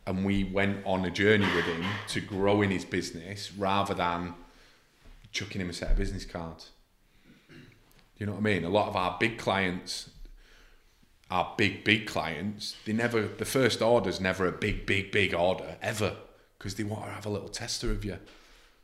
[0.06, 4.34] And we went on a journey with him to grow in his business rather than
[5.30, 6.70] chucking him a set of business cards.
[8.18, 8.64] You know what i mean?
[8.64, 10.10] A lot of our big clients
[11.30, 15.76] our big big clients they never the first order's never a big big big order
[15.80, 16.16] ever
[16.58, 18.18] because they want to have a little tester of you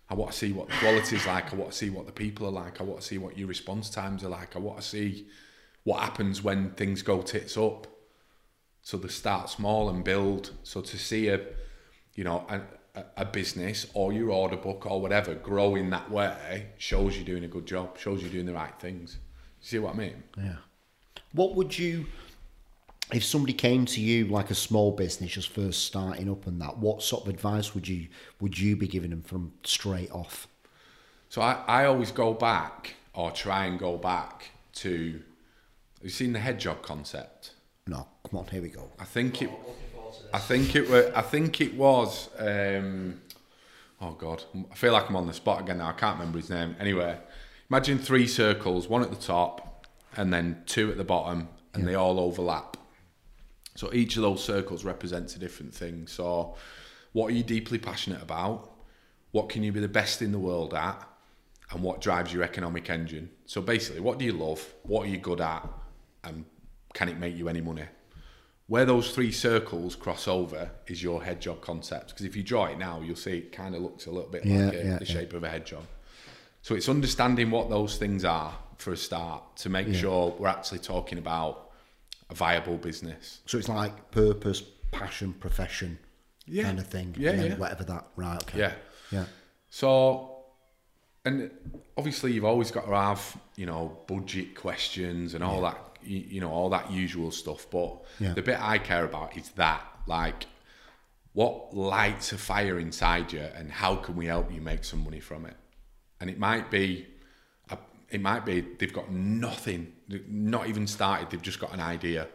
[0.09, 1.53] I want to see what the quality's like.
[1.53, 2.81] I want to see what the people are like.
[2.81, 4.55] I want to see what your response times are like.
[4.55, 5.27] I want to see
[5.83, 7.89] what happens when things go tits up.
[8.83, 10.53] So they start small and build.
[10.63, 11.41] So to see a,
[12.15, 12.61] you know, a,
[13.01, 17.27] a- a business or your order book or whatever grow in that way shows you're
[17.27, 17.99] doing a good job.
[17.99, 19.19] Shows you're doing the right things.
[19.61, 20.23] See what I mean?
[20.39, 20.59] Yeah.
[21.33, 22.07] What would you,
[23.13, 26.79] if somebody came to you like a small business just first starting up and that,
[26.79, 28.09] what sort of advice would you
[28.41, 30.49] would you be giving them from straight off?
[31.29, 35.21] So I, I always go back or try and go back to.
[35.99, 37.53] Have you seen the hedgehog concept?
[37.87, 38.91] No, come on, here we go.
[38.99, 39.51] I think it.
[40.33, 41.07] I think it was.
[41.15, 42.29] I think it was.
[42.39, 43.21] Um,
[44.01, 45.89] oh God, I feel like I'm on the spot again now.
[45.89, 46.75] I can't remember his name.
[46.81, 47.17] Anyway,
[47.71, 51.95] imagine three circles, one at the top, and then two at the bottom, and they
[51.95, 52.77] all overlap.
[53.77, 56.07] So each of those circles represents a different thing.
[56.07, 56.57] So,
[57.13, 58.73] what are you deeply passionate about?
[59.31, 61.07] What can you be the best in the world at?
[61.71, 63.31] And what drives your economic engine?
[63.47, 64.65] So basically, what do you love?
[64.83, 65.69] What are you good at?
[66.25, 66.45] And
[66.95, 67.85] can it make you any money?
[68.69, 72.09] Where those three circles cross over is your hedgehog concept.
[72.09, 74.45] Because if you draw it now, you'll see it kind of looks a little bit
[74.45, 75.13] Yeah, like a, yeah, the yeah.
[75.13, 75.85] shape of a hedgehog.
[76.63, 80.81] So it's understanding what those things are for a start to make sure we're actually
[80.81, 81.66] talking about
[82.31, 83.41] a viable business.
[83.47, 85.99] So it's like purpose, passion, profession
[86.47, 86.65] Yeah.
[86.65, 87.15] kind of thing.
[87.19, 87.55] Yeah, yeah.
[87.57, 88.07] Whatever that.
[88.17, 88.43] Right.
[88.43, 88.59] Okay.
[88.59, 88.73] Yeah.
[89.11, 89.25] Yeah.
[89.71, 90.45] So,
[91.25, 91.51] and
[91.97, 96.51] obviously you've always got to have, you know, budget questions and all that, you, know,
[96.51, 97.67] all that usual stuff.
[97.71, 98.33] But Yeah.
[98.35, 100.47] the bit I care about is that, like,
[101.33, 105.21] what lights a fire inside you and how can we help you make some money
[105.21, 105.57] from it?
[106.21, 107.07] And it might be,
[108.11, 109.93] it might be they've got nothing,
[110.29, 112.29] not even started, they've just got an idea.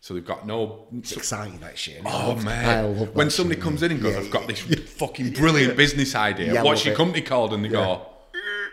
[0.00, 2.02] So they've got no It's exciting that shit.
[2.06, 2.94] Oh I man!
[3.14, 4.60] When somebody shit, comes in and goes, Yeah, "I've got this
[4.96, 6.54] fucking brilliant business idea.
[6.54, 6.96] Yeah, What's your it.
[6.96, 8.06] company called?" And they go,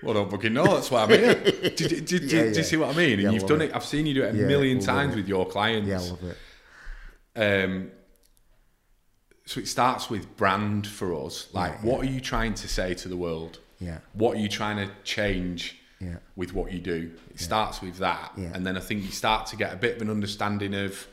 [0.04, 0.66] "Well, I don't fucking know.
[0.76, 3.14] That's why I'm here." do, do, do, do, Yeah, do you see what I mean?
[3.14, 3.72] And Yeah, you've done it.
[3.76, 5.18] I've seen you do it a Yeah, million times it.
[5.18, 5.88] with your clients.
[5.90, 7.66] Yeah, I love it.
[7.66, 7.92] Um,
[9.48, 11.48] so it starts with brand for us.
[11.54, 13.60] Like, what are you trying to say to the world?
[13.80, 13.98] Yeah.
[14.14, 16.18] What are you trying to change Yeah.
[16.36, 17.12] with what you do?
[17.34, 18.52] It starts with that, Yeah.
[18.54, 21.08] and then I think you start to get a bit of an understanding of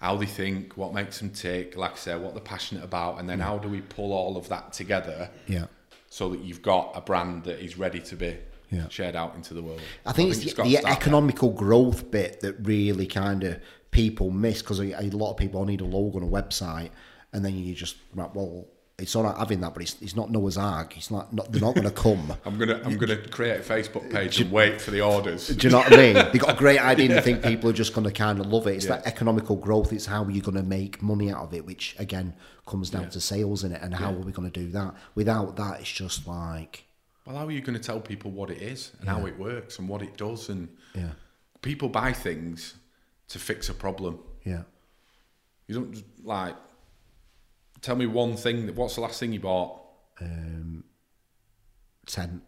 [0.00, 3.28] how they think, what makes them tick, like I said, what they're passionate about, and
[3.28, 5.66] then how do we pull all of that together Yeah.
[6.10, 8.36] so that you've got a brand that is ready to be
[8.70, 8.88] Yeah.
[8.88, 9.80] shared out into the world.
[10.04, 10.92] I think it's, got the, the start there.
[10.92, 13.60] economical growth bit that really kind of
[13.92, 16.90] people miss because a, a lot of people need a logo on a website,
[17.32, 18.66] and then you just right, well,
[18.98, 20.96] it's all right having that, but it's, it's not Noah's Ark.
[20.96, 22.32] It's not, not they're not going to come.
[22.44, 25.48] I'm gonna I'm gonna create a Facebook page and wait for the orders.
[25.48, 26.14] Do you know what I mean?
[26.32, 28.66] They got a great idea and think people are just going to kind of love
[28.68, 28.76] it.
[28.76, 28.96] It's Yeah.
[28.98, 29.92] that economical growth.
[29.92, 32.34] It's how you're going to make money out of it, which again
[32.66, 33.82] comes down to sales in it.
[33.82, 34.94] And how are we going to do that?
[35.16, 36.84] Without that, it's just like
[37.26, 39.80] Well, how are you going to tell people what it is and how it works
[39.80, 40.48] and what it does?
[40.50, 41.10] And yeah,
[41.62, 42.74] people buy things
[43.28, 44.20] to fix a problem.
[44.44, 44.62] yeah.
[45.66, 46.54] You don't like
[47.84, 48.66] tell me one thing.
[48.66, 49.80] That, what's the last thing you bought
[50.20, 50.84] Um,
[52.06, 52.42] tent.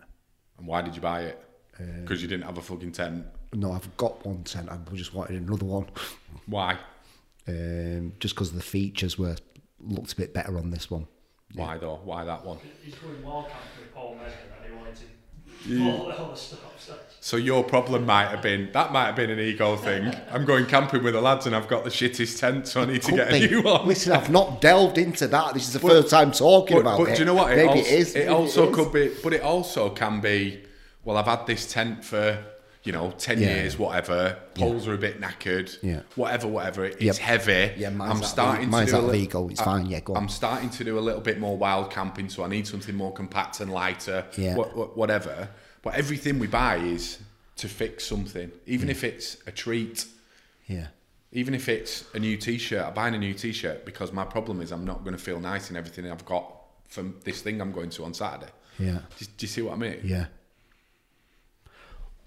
[0.59, 1.39] and why did you buy it?
[1.79, 3.27] Um, Because you didn't have a fucking tent.
[3.53, 4.69] No, I've got one tent.
[4.71, 5.87] I just wanted another one.
[6.47, 6.79] Why?
[7.49, 9.37] Um, just because the features were
[9.81, 11.07] looked a bit better on this one.
[11.55, 12.01] Why though?
[12.03, 12.59] Why that one?
[12.83, 14.99] He's going wild camping with Paul Mesner and he wanted
[15.67, 16.61] to all, all the stuff.
[16.79, 20.15] So So your problem might have been that might have been an ego thing.
[20.31, 23.03] I'm going camping with the lads and I've got the shittest tent, so I need
[23.03, 23.45] to get be.
[23.45, 23.87] a new one.
[23.87, 25.55] Listen, I've not delved into that.
[25.55, 27.15] This is the first time talking But, about but it.
[27.15, 27.53] do you know what?
[27.53, 28.15] It Maybe also, it is.
[28.15, 28.75] Maybe also is.
[28.77, 30.63] could be, but it also can be.
[31.05, 32.39] Well, I've had this tent for
[32.87, 33.57] you know ten Yeah.
[33.57, 34.39] years, whatever.
[34.55, 35.77] Poles are a bit knackered.
[35.83, 36.03] Yeah.
[36.15, 36.85] Whatever, whatever.
[36.85, 37.17] It's Yep.
[37.17, 37.73] heavy.
[37.77, 40.01] Yeah, mine's I'm that starting ve- mine's to do that a it's I- fine, yeah,
[40.01, 40.23] go on.
[40.23, 43.13] I'm starting to do a little bit more wild camping, so I need something more
[43.13, 44.25] compact and lighter.
[44.37, 44.55] Yeah.
[44.55, 45.49] wha- wha- whatever.
[45.83, 47.19] But everything we buy is
[47.57, 48.93] to fix something, even mm.
[48.93, 50.07] if it's a treat.
[50.67, 50.89] Yeah.
[51.33, 54.71] Even if it's a new T-shirt, I'm buying a new T-shirt because my problem is
[54.71, 56.53] I'm not going to feel nice in everything I've got
[56.89, 58.53] from this thing I'm going to on Saturday.
[58.79, 58.99] Yeah.
[59.19, 60.01] Do, do you see what I mean?
[60.05, 60.27] Yeah.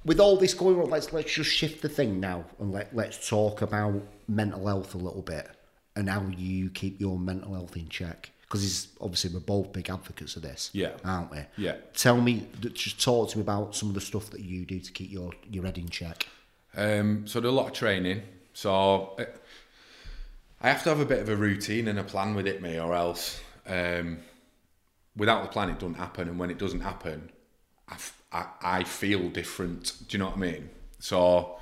[0.06, 3.28] With all this going on, let's let's just shift the thing now and let let's
[3.28, 5.48] talk about mental health a little bit
[5.96, 8.32] and how you keep your mental health in check.
[8.42, 10.92] Because obviously we're both big advocates of this, Yeah.
[11.06, 11.38] aren't we?
[11.58, 11.76] Yeah.
[11.94, 14.92] Tell me, just talk to me about some of the stuff that you do to
[14.92, 16.26] keep your your head in check.
[16.76, 18.22] Um, so do a lot of training.
[18.54, 19.16] So
[20.62, 22.80] I have to have a bit of a routine and a plan with it, me,
[22.80, 24.20] or else um,
[25.16, 26.28] without the plan, it doesn't happen.
[26.30, 27.30] And when it doesn't happen,
[27.88, 29.94] I, f- I, I feel different.
[30.08, 30.70] Do you know what I mean?
[31.00, 31.58] So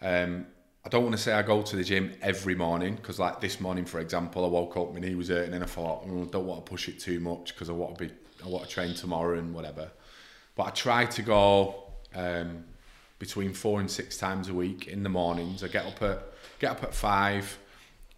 [0.00, 0.46] um,
[0.84, 3.60] I don't want to say I go to the gym every morning because, like this
[3.60, 6.30] morning, for example, I woke up, my knee was hurting, and I thought, "Mm, I
[6.30, 8.12] don't want to push it too much because I want to be,
[8.44, 9.90] I want to train tomorrow and whatever.
[10.54, 12.64] But I try to go um,
[13.18, 15.64] between four and six times a week in the mornings.
[15.64, 16.22] I get up at
[16.58, 17.58] get up at five,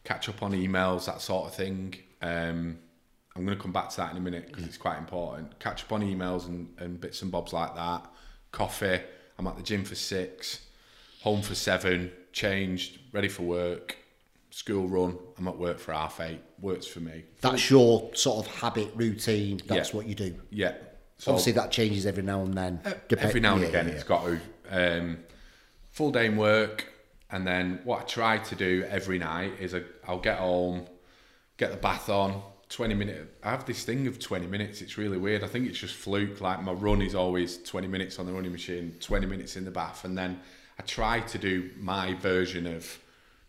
[0.05, 1.94] catch up on emails, that sort of thing.
[2.20, 2.78] Um,
[3.37, 5.59] I'm going to come back to that in a minute because it's quite important.
[5.59, 8.07] Catch up on emails and, and bits and bobs like that.
[8.53, 9.01] Coffee.
[9.39, 10.61] I'm at the gym for six,
[11.20, 13.97] home for seven, changed, ready for work.
[14.51, 15.18] School run.
[15.37, 16.41] I'm at work for half eight.
[16.61, 17.24] Works for me.
[17.43, 19.61] That's your sort of habit routine.
[19.66, 19.97] That's Yeah.
[19.97, 20.34] what you do.
[20.51, 20.72] Yeah.
[21.18, 22.80] So Obviously, that changes every now and then.
[23.18, 25.18] Every now and yeah, again yeah, it's got to um,
[25.91, 26.87] full day in work
[27.30, 30.87] and then what I try to do every night is I, I'll get home
[31.57, 35.18] get the bath on 20 minute I have this thing of 20 minutes it's really
[35.18, 38.32] weird I think it's just fluke like my run is always 20 minutes on the
[38.32, 40.40] running machine 20 minutes in the bath and then
[40.78, 42.98] I try to do my version of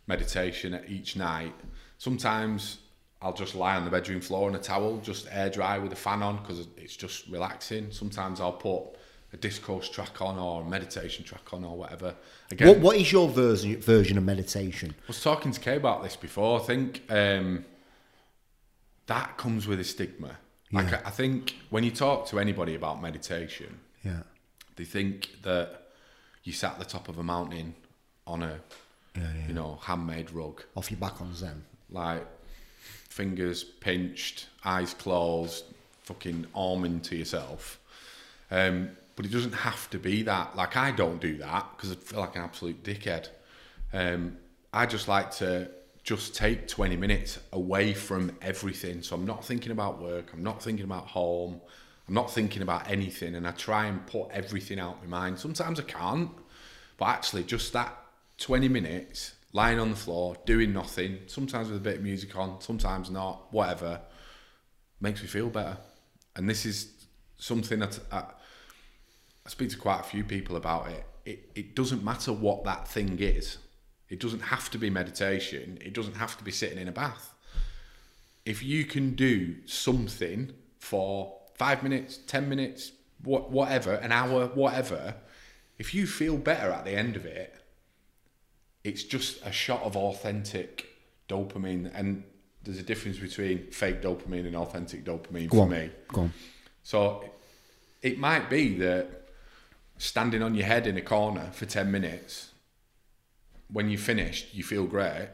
[0.07, 1.53] meditation at each night.
[1.97, 2.79] Sometimes
[3.21, 5.95] I'll just lie on the bedroom floor on a towel, just air dry with a
[5.95, 7.91] fan on because it's just relaxing.
[7.91, 8.83] Sometimes I'll put
[9.33, 12.15] a discourse track on or a meditation track on or whatever.
[12.49, 14.95] Again, What, what is your version version of meditation?
[14.97, 16.61] I was talking to Kay about this before.
[16.61, 17.65] I think um,
[19.07, 20.37] that comes with a stigma.
[20.71, 21.01] Like Yeah.
[21.05, 24.23] I I think when you talk to anybody about meditation, Yeah,
[24.75, 25.67] they think that
[26.43, 27.75] you sat at the top of a mountain
[28.25, 28.59] on a
[29.15, 29.47] yeah, yeah.
[29.47, 31.63] you know handmade rug, Off your back on Zen.
[31.89, 32.25] like
[33.09, 35.65] fingers pinched, eyes closed,
[36.03, 37.79] fucking arming to yourself.
[38.51, 40.55] Um, but it doesn't have to be that.
[40.55, 43.29] Like I don't do that because I feel like an absolute dickhead.
[43.93, 44.37] Um,
[44.73, 45.71] I just like to
[46.07, 49.01] just take 20 minutes away from everything.
[49.01, 50.31] So I'm not thinking about work.
[50.31, 51.59] I'm not thinking about home.
[52.07, 53.35] I'm not thinking about anything.
[53.35, 55.37] And I try and put everything out of my mind.
[55.37, 56.31] Sometimes I can't.
[56.95, 57.93] But actually, just that
[58.37, 62.61] 20 minutes lying on the floor, doing nothing, sometimes with a bit of music on,
[62.61, 63.99] sometimes not, whatever,
[65.01, 65.75] makes me feel better.
[66.37, 66.89] And this is
[67.37, 68.19] something that I,
[69.45, 71.03] I speak to quite a few people about it.
[71.25, 73.57] It, it doesn't matter what that thing is.
[74.09, 75.77] It doesn't have to be meditation.
[75.81, 77.33] It doesn't have to be sitting in a bath.
[78.45, 82.91] If you can do something for five minutes, 10 minutes,
[83.23, 85.15] what, whatever, an hour, whatever,
[85.77, 87.53] if you feel better at the end of it,
[88.83, 90.87] it's just a shot of authentic
[91.27, 91.91] dopamine.
[91.93, 92.23] And
[92.63, 95.89] there's a difference between fake dopamine and authentic dopamine Go for on, me.
[96.07, 96.33] go on.
[96.83, 97.29] So
[98.01, 99.27] it might be that
[99.97, 102.51] standing on your head in a corner for 10 minutes,
[103.71, 105.29] when you're finished, you feel great.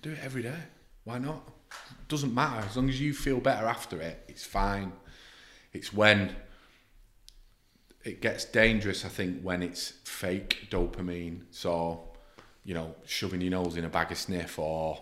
[0.00, 0.58] Do it every day.
[1.04, 1.42] Why not?
[1.70, 2.66] It Doesn't matter.
[2.66, 4.92] As long as you feel better after it, it's fine.
[5.72, 6.34] It's when
[8.04, 11.42] it gets dangerous, I think, when it's fake dopamine.
[11.50, 12.08] So,
[12.64, 14.98] you know, shoving your nose in a bag of sniff or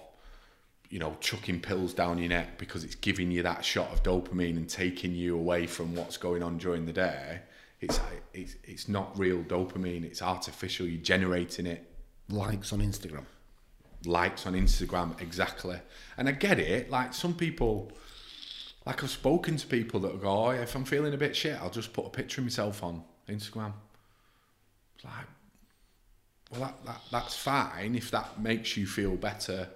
[0.91, 4.57] you know, chucking pills down your neck because it's giving you that shot of dopamine
[4.57, 7.41] and taking you away from what's going on during the day.
[7.81, 8.01] It's
[8.33, 10.05] it's it's not real dopamine.
[10.05, 10.87] It's artificial.
[10.87, 11.91] You're generating it.
[12.29, 13.25] Likes on Instagram.
[14.05, 15.79] Likes on Instagram, exactly.
[16.17, 16.91] And I get it.
[16.91, 17.93] Like some people,
[18.85, 21.71] like I've spoken to people that go, oh, if I'm feeling a bit shit, I'll
[21.71, 23.73] just put a picture of myself on Instagram.
[24.97, 25.27] It's like,
[26.51, 29.69] well, that, that that's fine if that makes you feel better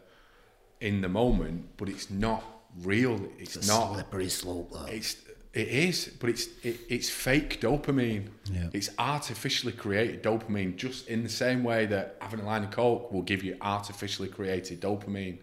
[0.80, 2.44] in the moment, but it's not
[2.82, 3.20] real.
[3.38, 3.90] It's, It's not.
[3.90, 4.86] a slippery slope, though.
[4.86, 5.16] It's
[5.52, 8.28] it is, but it's it, it's fake dopamine.
[8.52, 8.68] Yeah.
[8.72, 13.10] It's artificially created dopamine, just in the same way that having a line of coke
[13.12, 15.38] will give you artificially created dopamine.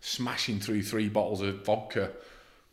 [0.00, 2.10] Smashing through three bottles of vodka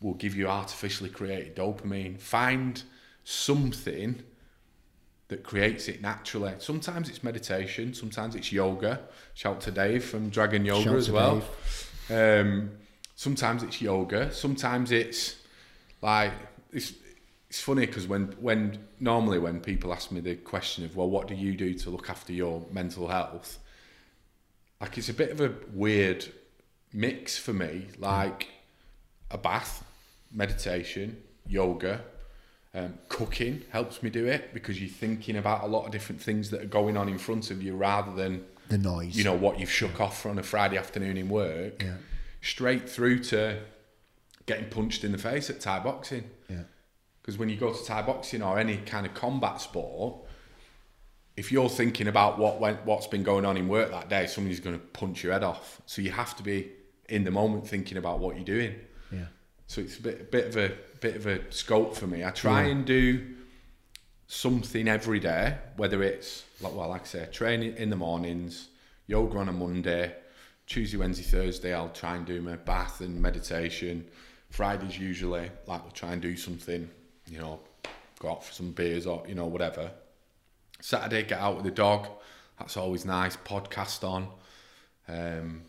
[0.00, 2.20] will give you artificially created dopamine.
[2.20, 2.82] Find
[3.22, 4.22] something
[5.28, 6.54] that creates it naturally.
[6.58, 9.00] Sometimes it's meditation, sometimes it's yoga.
[9.34, 11.44] Shout to Dave from Dragon Yoga Shout as to well.
[12.10, 12.72] Um,
[13.14, 14.32] sometimes it's yoga.
[14.32, 15.36] Sometimes it's
[16.02, 16.32] like
[16.72, 16.92] it's
[17.48, 21.26] it's funny because when when normally when people ask me the question of well what
[21.28, 23.58] do you do to look after your mental health
[24.80, 26.24] like it's a bit of a weird
[26.92, 28.48] mix for me like
[29.30, 29.84] a bath
[30.32, 31.16] meditation
[31.46, 32.00] yoga
[32.72, 36.50] um, cooking helps me do it because you're thinking about a lot of different things
[36.50, 39.16] that are going on in front of you rather than The noise.
[39.16, 41.96] you know what you've shook off on a Friday afternoon in work, Yeah.
[42.42, 43.58] straight through to
[44.50, 46.24] getting punched in the face at Thai boxing.
[46.48, 46.62] Yeah.
[47.22, 50.16] Because when you go to Thai boxing or any kind of combat sport,
[51.36, 54.60] if you're thinking about what went, what's been going on in work that day, somebody's
[54.60, 55.80] going to punch your head off.
[55.86, 56.70] So you have to be
[57.08, 58.74] in the moment thinking about what you're doing.
[59.12, 59.26] Yeah.
[59.68, 62.24] So it's a bit, a bit of a bit of a scope for me.
[62.24, 63.24] I try and do
[64.26, 68.68] something every day, whether it's like well, like I say, training in the mornings,
[69.06, 70.12] yoga on a Monday,
[70.66, 71.72] Tuesday, Wednesday, Thursday.
[71.72, 74.06] I'll try and do my bath and meditation.
[74.50, 76.90] Fridays usually like we'll try and do something,
[77.28, 77.60] you know,
[78.18, 79.90] go out for some beers or you know whatever.
[80.80, 82.08] Saturday, get out with the dog.
[82.58, 83.36] That's always nice.
[83.36, 84.28] Podcast on.
[85.08, 85.62] Um,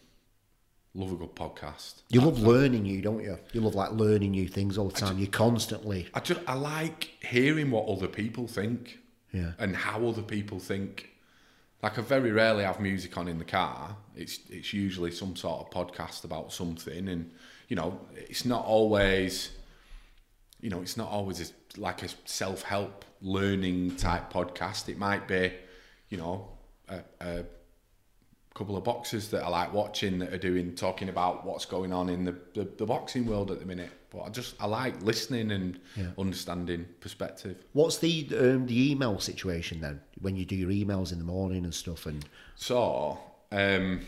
[0.94, 2.02] love a good podcast.
[2.10, 3.38] You love learning, you don't you?
[3.54, 5.18] You love like learning new things all the time.
[5.18, 6.08] You constantly.
[6.14, 9.00] I just I like hearing what other people think
[9.32, 9.52] Yeah.
[9.60, 11.10] and how other people think.
[11.84, 13.96] Like I very rarely have music on in the car.
[14.16, 17.32] It's it's usually some sort of podcast about something, and
[17.72, 19.50] you know it's not always,
[20.60, 24.90] you know, it's not always a, like a self help learning type podcast.
[24.90, 25.54] It might be,
[26.10, 26.50] you know,
[26.90, 27.46] a, a
[28.54, 32.10] couple of boxers that I like watching that are doing talking about what's going on
[32.10, 33.92] in the, the, the boxing world at the minute.
[34.10, 36.08] But I just I like listening and Yeah.
[36.18, 37.64] understanding perspective.
[37.72, 40.02] What's the um, the email situation then?
[40.20, 43.18] When you do your emails in the morning and stuff, and So,
[43.50, 44.02] um,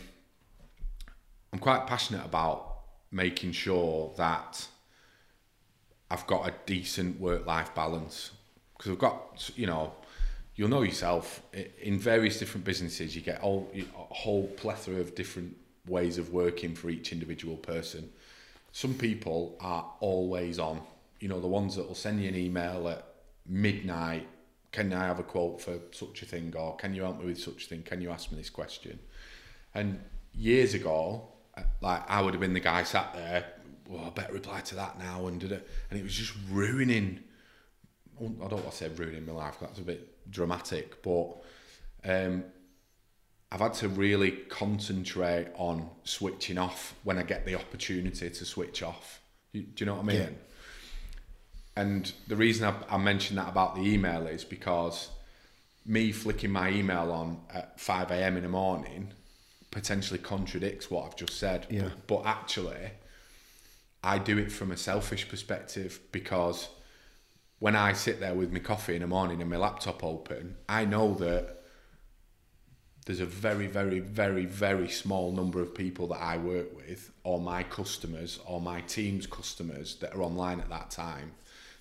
[1.50, 2.73] I'm quite passionate about
[3.14, 4.66] making sure that
[6.10, 8.32] I've got a decent work life balance
[8.76, 9.94] because I've got, you know,
[10.56, 11.40] you'll know yourself
[11.80, 15.56] in various different businesses, you get all, a whole plethora of different
[15.86, 18.10] ways of working for each individual person.
[18.72, 20.82] Some people are always on,
[21.20, 23.06] you know, the ones that will send you an email at
[23.46, 24.26] midnight.
[24.72, 26.52] Can I have a quote for such a thing?
[26.56, 27.82] Or can you help me with such a thing?
[27.82, 28.98] Can you ask me this question?
[29.72, 30.00] And
[30.32, 31.28] years ago,
[31.80, 33.44] like I would have been the guy sat there,
[33.88, 37.20] well, I better reply to that now, and did it, and it was just ruining.
[38.20, 39.56] I don't want to say ruining my life.
[39.60, 41.42] That's a bit dramatic, but
[42.04, 42.44] um,
[43.50, 48.82] I've had to really concentrate on switching off when I get the opportunity to switch
[48.82, 49.20] off.
[49.52, 50.16] You, do you know what I mean?
[50.16, 50.28] Yeah.
[51.76, 55.08] And the reason I, I mentioned that about the email is because
[55.84, 58.36] me flicking my email on at 5 a.m.
[58.36, 59.12] in the morning
[59.74, 61.66] potentially contradicts what I've just said.
[61.68, 61.82] Yeah.
[61.82, 62.92] But, but actually,
[64.02, 66.68] I do it from a selfish perspective because
[67.58, 70.84] when I sit there with my coffee in the morning and my laptop open, I
[70.84, 71.62] know that
[73.06, 77.40] there's a very, very, very, very small number of people that I work with, or
[77.40, 81.32] my customers, or my team's customers that are online at that time.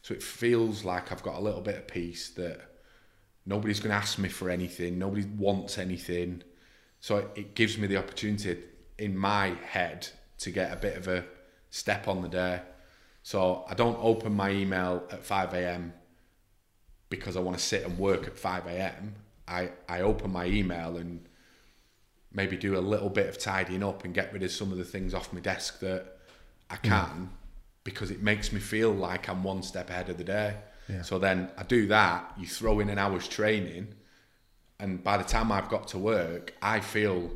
[0.02, 2.60] So it feels like I've got a little bit of peace that
[3.46, 6.44] nobody's going to ask me for anything, nobody wants anything.
[7.04, 8.64] So it, it gives me the opportunity
[8.98, 11.26] in my head to get a bit of a
[11.70, 12.62] step on the day.
[13.24, 15.92] So I don't open my email at 5 a.m.
[17.10, 19.16] because I want to sit and work at 5 a.m.
[19.50, 21.28] I, I open my email and
[22.32, 24.86] maybe do a little bit of tidying up and get rid of some of the
[24.86, 26.06] things off my desk that
[26.70, 26.88] I hmm.
[26.88, 27.30] can
[27.84, 30.56] because it makes me feel like I'm one step ahead of the day.
[30.88, 31.02] Yeah.
[31.02, 33.94] So then I do that, you throw in an hour's training,
[34.84, 37.32] and by the time I've got to work, I feel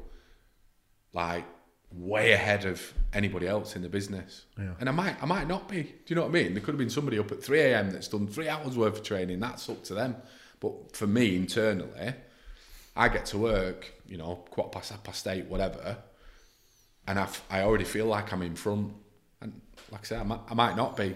[1.14, 1.46] like
[1.94, 4.44] way ahead of anybody else in the business.
[4.60, 4.74] Yeah.
[4.82, 5.84] And I might I might not be.
[5.84, 6.54] Do you know what I mean?
[6.54, 7.92] There could have been somebody up at 3 a.m.
[7.92, 9.40] that's done three hours worth of training.
[9.40, 10.18] That's up to them.
[10.60, 12.16] But for me internally,
[12.98, 15.96] I get to work, you know, quarter past, half past eight, whatever,
[17.08, 18.92] and I, I already feel like I'm in front.
[19.40, 21.16] And like I said, I might, I might not be,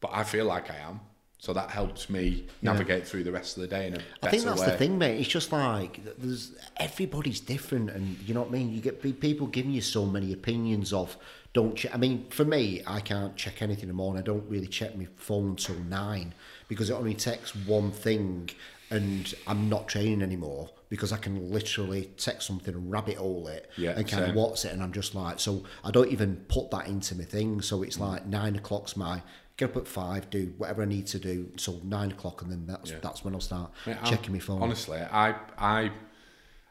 [0.00, 1.00] but I feel like I am.
[1.42, 4.28] So that helps me navigate through the rest of the day in a better I
[4.30, 4.66] think that's way.
[4.66, 5.18] the thing, mate.
[5.18, 8.72] It's just like there's everybody's different, and you know what I mean.
[8.72, 11.16] You get people giving you so many opinions of
[11.52, 11.92] don't check.
[11.92, 14.22] I mean, for me, I can't check anything in the morning.
[14.22, 16.32] I don't really check my phone until nine
[16.68, 18.48] because it only takes one thing,
[18.90, 23.68] and I'm not training anymore because I can literally text something and rabbit hole it
[23.76, 24.30] Yeah, and kind same.
[24.30, 27.24] of what's it, and I'm just like, so I don't even put that into my
[27.24, 27.62] thing.
[27.62, 27.86] So Mm.
[27.86, 29.22] it's like nine o'clock's my
[29.62, 31.50] get up at five, do whatever I need to do.
[31.56, 32.98] So nine o'clock, and then that's Yeah.
[33.00, 33.72] that's when I'll start
[34.04, 34.62] checking my phone.
[34.62, 35.90] Honestly, I I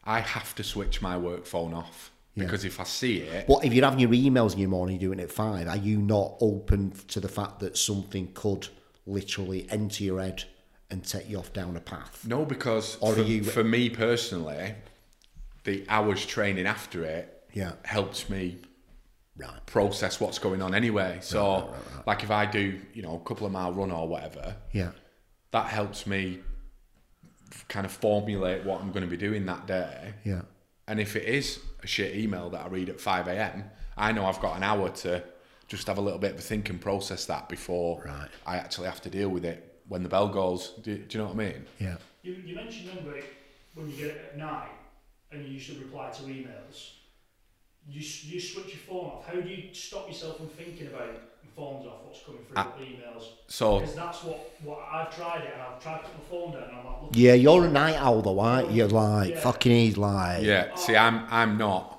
[0.03, 2.43] I have to switch my work phone off Yeah.
[2.45, 5.09] because if I see it, What if you're having your emails in your morning, you're
[5.09, 5.67] doing it at five?
[5.67, 8.67] Are you not open to the fact that something could
[9.05, 10.43] literally enter your head
[10.89, 12.25] and take you off down a path?
[12.27, 14.75] no, because Or for, you- for me personally,
[15.63, 17.73] the hours training after it Yeah.
[17.83, 18.57] helps me
[19.41, 19.65] Right.
[19.65, 21.19] process what's going on anyway.
[21.21, 21.73] So,
[22.05, 24.91] like if I do, you know, a couple of mile run or whatever, Yeah.
[25.51, 26.39] that helps me
[27.67, 30.13] kind of formulate what I'm going to be doing that day.
[30.23, 30.41] Yeah.
[30.87, 33.65] And if it is a shit email that I read at 5 a.m.,
[33.97, 35.23] I know I've got an hour to
[35.67, 38.27] just have a little bit of a think and process that before Right.
[38.45, 40.69] I actually have to deal with it when the bell goes.
[40.81, 41.65] Do, do you know what I mean?
[41.79, 41.97] Yeah.
[42.23, 43.23] You, you mentioned then, but
[43.75, 44.69] when you get it at night
[45.31, 46.91] and you used to reply to emails,
[47.87, 49.25] you, you switch your phone off.
[49.27, 52.73] How do you stop yourself from thinking about your phone's off, what's coming through, Ah.
[52.79, 53.23] emails?
[53.47, 56.51] So, Because that's what, what I've tried it and I've tried to put my phone
[56.53, 58.77] down and I'm like, Yeah, you're a night owl though, aren't you?
[58.77, 59.39] You're like, Yeah.
[59.41, 61.90] fucking he's like, yeah, see, I'm I'm not.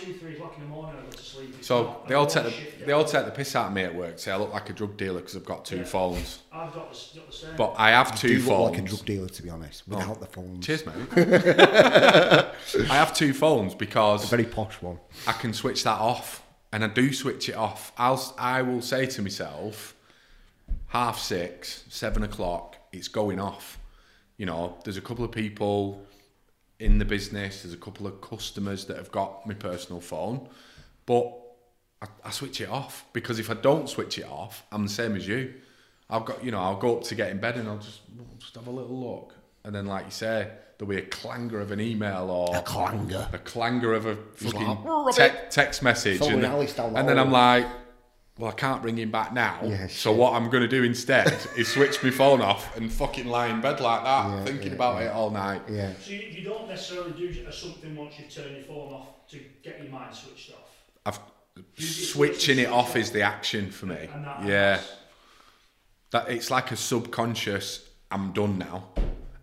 [0.00, 1.54] I'm like two, three o'clock in the morning I go to sleep.
[1.58, 3.82] It's So not- they all take the, they all take the piss out of me
[3.82, 4.18] at work.
[4.18, 5.84] Say I look like a drug dealer because I've got two Yeah.
[5.84, 6.40] phones.
[6.52, 7.56] I've got the, got the same.
[7.56, 8.70] But I have you two do look phones.
[8.70, 10.64] like a drug dealer, to be honest, without the phones.
[10.66, 10.94] Cheers, mate.
[12.90, 14.98] I have two phones A because very posh one.
[15.26, 16.42] I can switch that off,
[16.72, 17.92] and I do switch it off.
[17.96, 19.94] I'll s- I will say to myself,
[20.88, 23.78] half six, seven o'clock, it's going off.
[24.36, 26.02] You know, there's a couple of people
[26.78, 27.62] in the business.
[27.62, 30.48] There's a couple of customers that have got my personal phone,
[31.06, 31.32] but
[32.02, 35.16] I, I switch it off because if I don't switch it off, I'm the same
[35.16, 35.54] as you.
[36.10, 38.00] I've got, you know, I'll go up to get in bed and I'll just
[38.38, 41.70] just have a little look, and then, like you say, there'll be a clanger of
[41.70, 43.26] an email or A clanger.
[43.32, 47.66] a clanger of a fucking like, te- text message, and, and then I'm like,
[48.38, 49.60] well, I can't bring him back now.
[49.64, 53.26] Yeah, so what I'm going to do instead is switch my phone off and fucking
[53.26, 55.06] lie in bed like that, Yeah, thinking yeah, about yeah.
[55.08, 55.62] it all night.
[55.70, 55.92] Yeah.
[56.00, 59.38] So you, you don't necessarily do uh, something once you turn your phone off to
[59.62, 60.58] get your mind switched off.
[61.06, 61.18] I've
[61.56, 62.96] You- you switching it off off.
[62.96, 64.08] is the action for me.
[64.12, 64.92] And that Yeah, helps.
[66.10, 67.88] that it's like a subconscious.
[68.10, 68.88] I'm done now,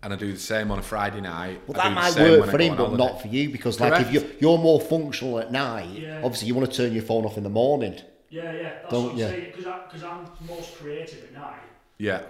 [0.04, 1.62] and I do the same on a Friday night.
[1.68, 2.98] Well, that might work for him, but holiday.
[3.04, 6.22] not for you because, like, if you're you're more functional at night, Yeah.
[6.24, 7.98] obviously you want to turn your phone off in the morning.
[8.32, 8.62] Yeah, yeah.
[8.80, 9.28] That's Don't- what I'm yeah.
[9.28, 9.54] saying.
[9.56, 11.60] Because I'm most creative at night.
[11.98, 12.24] Yeah,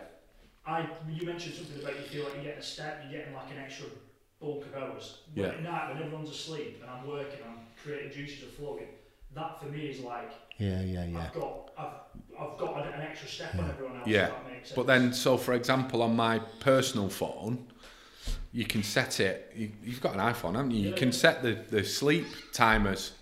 [0.65, 3.49] I you mentioned something about you feel like you're getting a step, you're getting like
[3.51, 3.85] an extra
[4.41, 5.19] bulk of hours.
[5.35, 5.47] But Yeah.
[5.49, 8.87] at night when everyone's asleep and I'm working, I'm creating juices are flowing.
[9.33, 11.19] That for me is like Yeah, yeah, yeah.
[11.25, 11.87] I've got I've
[12.37, 14.07] I've got an, extra step on everyone else.
[14.07, 14.75] Yeah, If that makes sense.
[14.75, 17.67] But then, so for example, on my personal phone,
[18.51, 19.53] you can set it.
[19.55, 20.81] You, you've got an iPhone, haven't you?
[20.81, 21.13] You Yeah, can yeah.
[21.17, 23.13] set the, the sleep timers.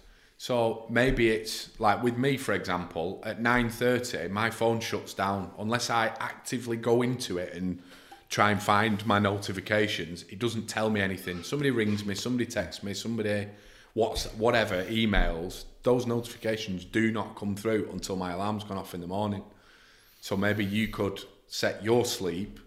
[0.42, 5.52] So maybe it's like with me, for example, at nine thirty, my phone shuts down
[5.60, 7.82] unless I actively go into it and
[8.30, 10.24] try and find my notifications.
[10.30, 11.44] It doesn't tell me anything.
[11.44, 13.48] Somebody rings me, somebody texts me, somebody
[13.96, 15.66] what's whatever emails.
[15.84, 19.44] Those notifications do not come through until my alarm's gone off in the morning.
[20.22, 22.62] So maybe you could set your sleep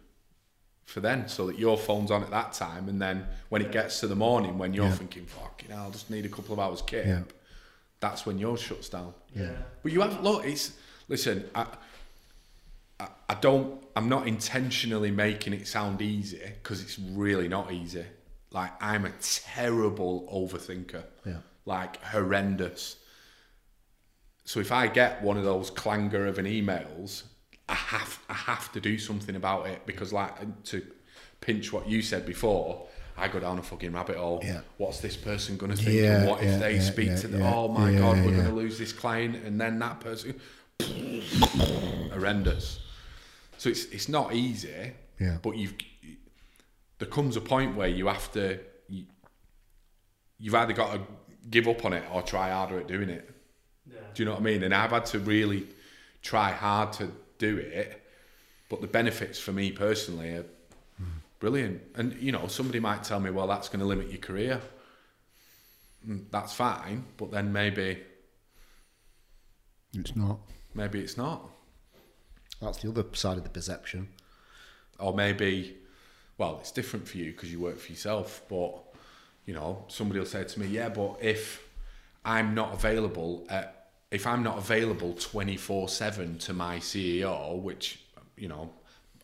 [0.85, 4.01] for then so that your phone's on at that time and then when it gets
[4.01, 4.95] to the morning when you're Yeah.
[4.95, 5.27] thinking,
[5.63, 7.23] you know, I'll just need a couple of hours kip, Yeah.
[8.03, 9.15] That's when yours shuts down.
[9.35, 9.53] yeah.
[9.83, 10.73] But you have look, it's
[11.09, 11.67] listen, I,
[13.01, 18.05] I I don't I'm not intentionally making it sound easy because it's really not easy.
[18.51, 21.05] Like I'm a terrible overthinker.
[21.25, 21.39] Yeah.
[21.65, 22.97] Like horrendous.
[24.45, 27.23] So if I get one of those clanger of an emails,
[27.69, 30.35] I have I have to do something about it because like
[30.65, 30.85] to
[31.41, 32.89] pinch what you said before,
[33.23, 34.41] I go down a fucking rabbit hole.
[34.43, 34.63] Yeah.
[34.79, 35.97] What's this person gonna think?
[35.97, 37.41] Yeah, and what if yeah, they yeah, speak yeah, to them?
[37.41, 38.37] yeah, oh my yeah, god, we're yeah.
[38.39, 40.41] gonna lose this client and then that person
[42.13, 42.81] horrendous.
[43.59, 44.93] So it's it's not easy.
[45.21, 45.39] Yeah.
[45.41, 45.75] But you've
[46.99, 48.59] there comes a point where you have to
[48.89, 49.05] you,
[50.39, 51.01] you've either got to
[51.49, 53.31] give up on it or try harder at doing it.
[53.87, 54.01] Yeah.
[54.15, 54.65] Do you know what I mean?
[54.65, 55.69] And I've had to really
[56.23, 58.03] try hard to do it,
[58.69, 60.47] but the benefits for me personally are
[61.43, 61.83] brilliant.
[61.97, 64.61] And you know, somebody might tell me, "Well, that's going to limit your career."
[66.09, 67.99] Mm, That's fine, but then maybe
[69.95, 70.39] It's not.
[70.75, 71.49] maybe it's not,
[72.61, 74.09] That's the other side of the perception.
[75.01, 75.77] or maybe,
[76.39, 78.43] well, it's different for you because you work for yourself.
[78.49, 78.73] But
[79.47, 81.69] you know, somebody will say to me, "Yeah, but if
[82.25, 87.99] I'm not available at if I'm not available 24 7 to my CEO, which,
[88.37, 88.71] you know,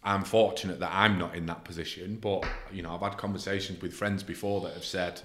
[0.03, 3.93] I'm fortunate that I'm not in that position, but, you know, I've had conversations with
[3.93, 5.21] friends before that have said,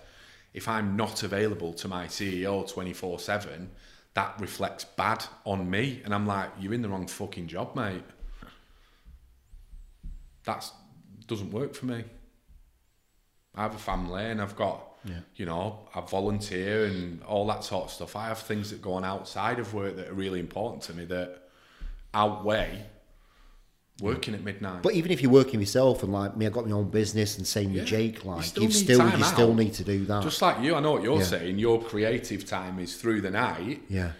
[0.53, 3.69] if I'm not available to my CEO 24 7,
[4.13, 6.01] that reflects bad on me.
[6.05, 8.03] And I'm like, you're in the wrong fucking job, mate.
[10.43, 10.69] That
[11.27, 12.03] doesn't work for me.
[13.55, 15.19] I have a family and I've got, Yeah.
[15.35, 18.15] you know, I volunteer and all that sort of stuff.
[18.15, 21.05] I have things that go on outside of work that are really important to me
[21.05, 21.49] that
[22.13, 22.85] outweigh
[24.01, 24.81] working at midnight.
[24.81, 27.45] But even if you're working yourself and like me, I've got my own business and
[27.45, 27.81] same Yeah.
[27.81, 30.23] with Jake, You like still you still time you still need to do that.
[30.23, 31.23] Just like you, I know what you're Yeah.
[31.25, 31.59] saying.
[31.59, 34.11] Your creative time is through the night, yeah.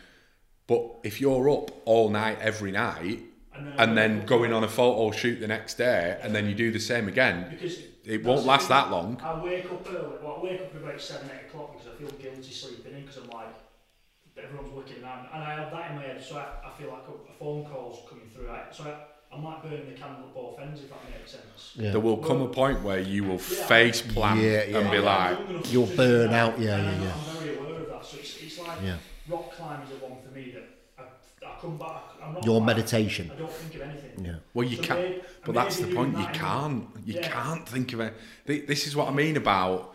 [0.67, 3.19] but if you're up all night every night
[3.55, 6.55] And then, and then going on a photo shoot the next day and then you
[6.55, 9.19] do the same again, because it won't last that long.
[9.23, 10.17] I wake up early.
[10.21, 13.01] Well, I wake up at about seven, eight o'clock because I feel guilty sleeping in
[13.01, 13.47] because I'm like
[14.37, 16.89] everyone's working and, I'm, and I have that in my head, so I, I feel
[16.89, 18.49] like a, a phone call's coming through.
[18.49, 18.95] I, so I,
[19.35, 21.73] I'm like burning the candle at both ends, if that makes sense.
[21.75, 21.91] Yeah.
[21.91, 24.77] There will come a point where you will face plant Yeah, yeah.
[24.79, 26.91] and be I'm like, young enough to You'll do burn that, out, yeah, and yeah,
[26.93, 27.13] I'm, yeah.
[27.13, 28.05] I'm very aware of that.
[28.05, 28.97] So it's, it's like Yeah.
[29.29, 30.63] rock climbing is the one for me that
[30.99, 32.03] I, I come back.
[32.23, 33.31] I'm not Your like- meditation.
[33.33, 34.25] I don't think of anything.
[34.25, 34.35] Yeah.
[34.53, 34.99] Well, you So can't.
[35.01, 36.13] maybe- But that's the point.
[36.13, 36.87] doing You can't.
[37.05, 37.27] You Yeah.
[37.27, 38.13] can't think of it.
[38.45, 39.93] This is what I mean about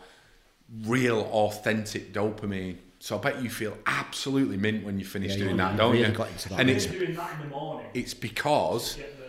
[0.83, 2.77] real, authentic dopamine.
[3.01, 5.77] So I bet you feel absolutely mint when you finish Yeah, doing you- that, you
[5.77, 6.13] don't really you?
[6.13, 7.87] got into that, and it's doing that in the morning.
[7.93, 9.17] it's because Get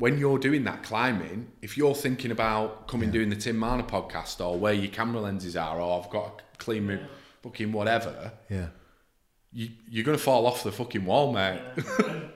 [0.00, 4.44] when you're doing that climbing, if you're thinking about coming doing the Tim Marner podcast
[4.44, 6.98] or where your camera lenses are, or I've got a clean my
[7.42, 8.68] fucking whatever, Yeah.
[9.52, 11.60] you, you're gonna fall off the fucking wall, mate.
[12.06, 12.30] And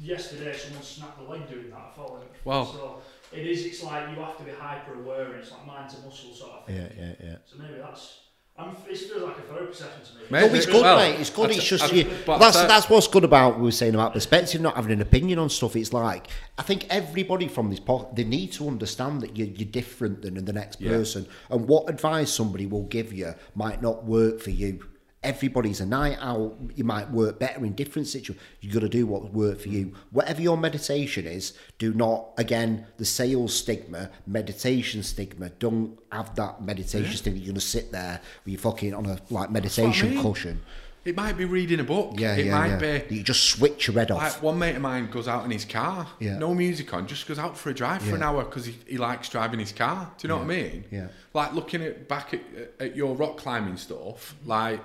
[0.00, 1.98] yesterday, someone snapped the leg doing that.
[1.98, 2.64] Like, Wow.
[2.64, 3.02] So
[3.32, 3.66] it is.
[3.66, 6.52] It's like you have to be hyper aware, and it's like mind to muscle sort
[6.52, 6.76] of thing.
[6.76, 6.88] Yeah.
[6.96, 7.12] Yeah.
[7.22, 7.36] Yeah.
[7.46, 8.18] So maybe that's.
[8.58, 10.26] I'm, it feels like a therapy session to me.
[10.30, 11.20] Mate, No, it's good, Well, mate.
[11.20, 11.50] It's good.
[11.50, 12.10] It's just I- you.
[12.26, 14.90] but that's I- that's what's good about what we were saying about perspective, not having
[14.92, 15.76] an opinion on stuff.
[15.76, 16.26] It's like
[16.58, 20.44] I think everybody from this pod, they need to understand that you're, you're different than
[20.44, 20.90] the next Yeah.
[20.90, 24.80] person, and what advice somebody will give you might not work for you.
[25.24, 26.56] Everybody's a night owl.
[26.76, 28.38] You might work better in different situations.
[28.60, 29.94] You've got to do what work for you.
[30.12, 35.48] Whatever your meditation is, do not again the sales stigma, meditation stigma.
[35.58, 37.40] Don't have that meditation stigma.
[37.40, 40.22] You're gonna sit there with you fucking on a like what I meditation mean.
[40.22, 40.60] cushion.
[41.04, 42.14] It might be reading a book.
[42.18, 42.98] Yeah, it yeah, might yeah.
[43.08, 44.20] be You just switch your head off.
[44.20, 46.36] Like one mate of mine goes out in his car, Yeah.
[46.38, 48.98] no music on, just goes out for a drive for an hour because he, he
[48.98, 50.12] likes driving his car.
[50.18, 50.84] Do you know what I mean?
[50.90, 51.08] Yeah.
[51.32, 52.40] Like looking at back at,
[52.78, 54.80] at your rock climbing stuff, like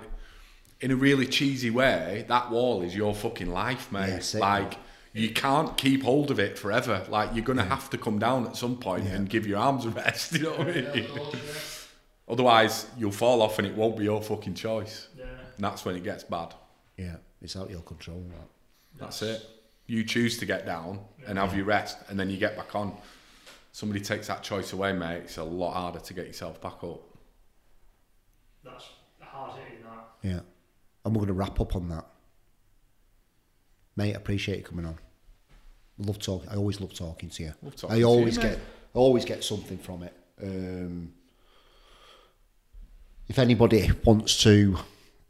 [0.80, 4.08] in a really cheesy way, that wall is your fucking life, mate.
[4.08, 4.74] Yeah, sick, like
[5.12, 7.04] you can't keep hold of it forever.
[7.08, 9.90] Like you're gonna have to come down at some point and give your arms a
[9.90, 10.32] rest.
[10.36, 11.06] You know what I mean?
[12.28, 15.08] Otherwise, you'll fall off and it won't be your fucking choice.
[15.16, 15.24] Yeah.
[15.24, 16.54] And that's when it gets bad.
[16.96, 18.24] yeah, it's out of your control.
[18.30, 18.48] That.
[18.98, 19.46] That's it.
[19.86, 22.96] You choose to get down and have your rest, and then you get back on.
[23.72, 25.22] Somebody takes that choice away, mate.
[25.24, 27.02] It's a lot harder to get yourself back up.
[28.64, 28.84] That's
[29.20, 30.08] hard hitting that.
[30.22, 30.40] Yeah,
[31.04, 32.06] and we're going to wrap up on that,
[33.96, 34.14] mate.
[34.14, 34.98] I appreciate you coming on.
[35.98, 36.48] Love talking.
[36.48, 37.52] I always love talking to you.
[37.62, 40.12] Love talking I to you, always get, I always get something from it.
[40.42, 41.12] Um,
[43.28, 44.76] if anybody wants to,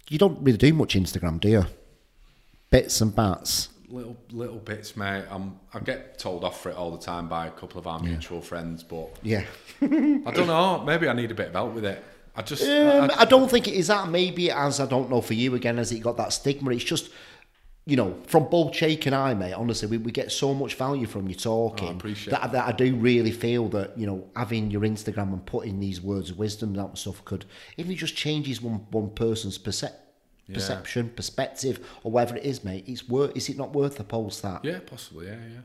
[0.09, 1.67] you don't really do much Instagram, do you?
[2.71, 3.69] Bits and bats.
[3.89, 5.25] Little little bits, mate.
[5.31, 8.01] I'm, I get told off for it all the time by a couple of our
[8.01, 9.45] mutual friends, but Yeah.
[9.83, 9.87] I
[10.33, 10.83] don't know.
[10.85, 12.03] Maybe I need a bit of help with it.
[12.37, 14.09] I just Um, I- I don't think it is that.
[14.09, 14.81] Maybe as.
[14.81, 15.79] I don't know for you again.
[15.79, 16.71] as it got that stigma?
[16.73, 17.11] It's just,
[17.87, 19.53] you know, from both Jake and I, mate.
[19.53, 21.89] Honestly, we, we get so much value from you talking.
[21.89, 22.67] Oh, I appreciate that, that.
[22.67, 26.39] I do really feel that you know having your Instagram and putting these words of
[26.39, 27.45] wisdom out and stuff could,
[27.77, 29.93] if it just changes one one person's percep-
[30.53, 32.85] perception, perspective, or whatever it is, mate.
[32.89, 33.37] It's worth.
[33.37, 34.65] Is it not worth the post that?
[34.65, 35.61] yeah, possibly, yeah, yeah.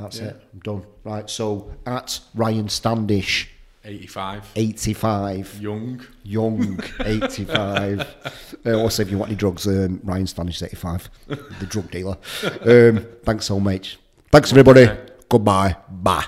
[0.00, 0.26] That's Yeah.
[0.28, 0.42] it.
[0.52, 0.84] I'm done.
[1.04, 1.28] Right.
[1.30, 3.50] So at Ryan Standish,
[3.88, 5.58] 85, eighty five.
[5.60, 6.04] young.
[6.22, 8.60] Young, 85.
[8.66, 12.18] uh, also, if you want any drugs, um, Ryan Standish, 85, the drug dealer.
[12.62, 13.98] Um, thanks so much.
[14.30, 14.82] Thanks, everybody.
[14.82, 15.00] Okay.
[15.30, 15.76] Goodbye.
[15.90, 16.26] Bye.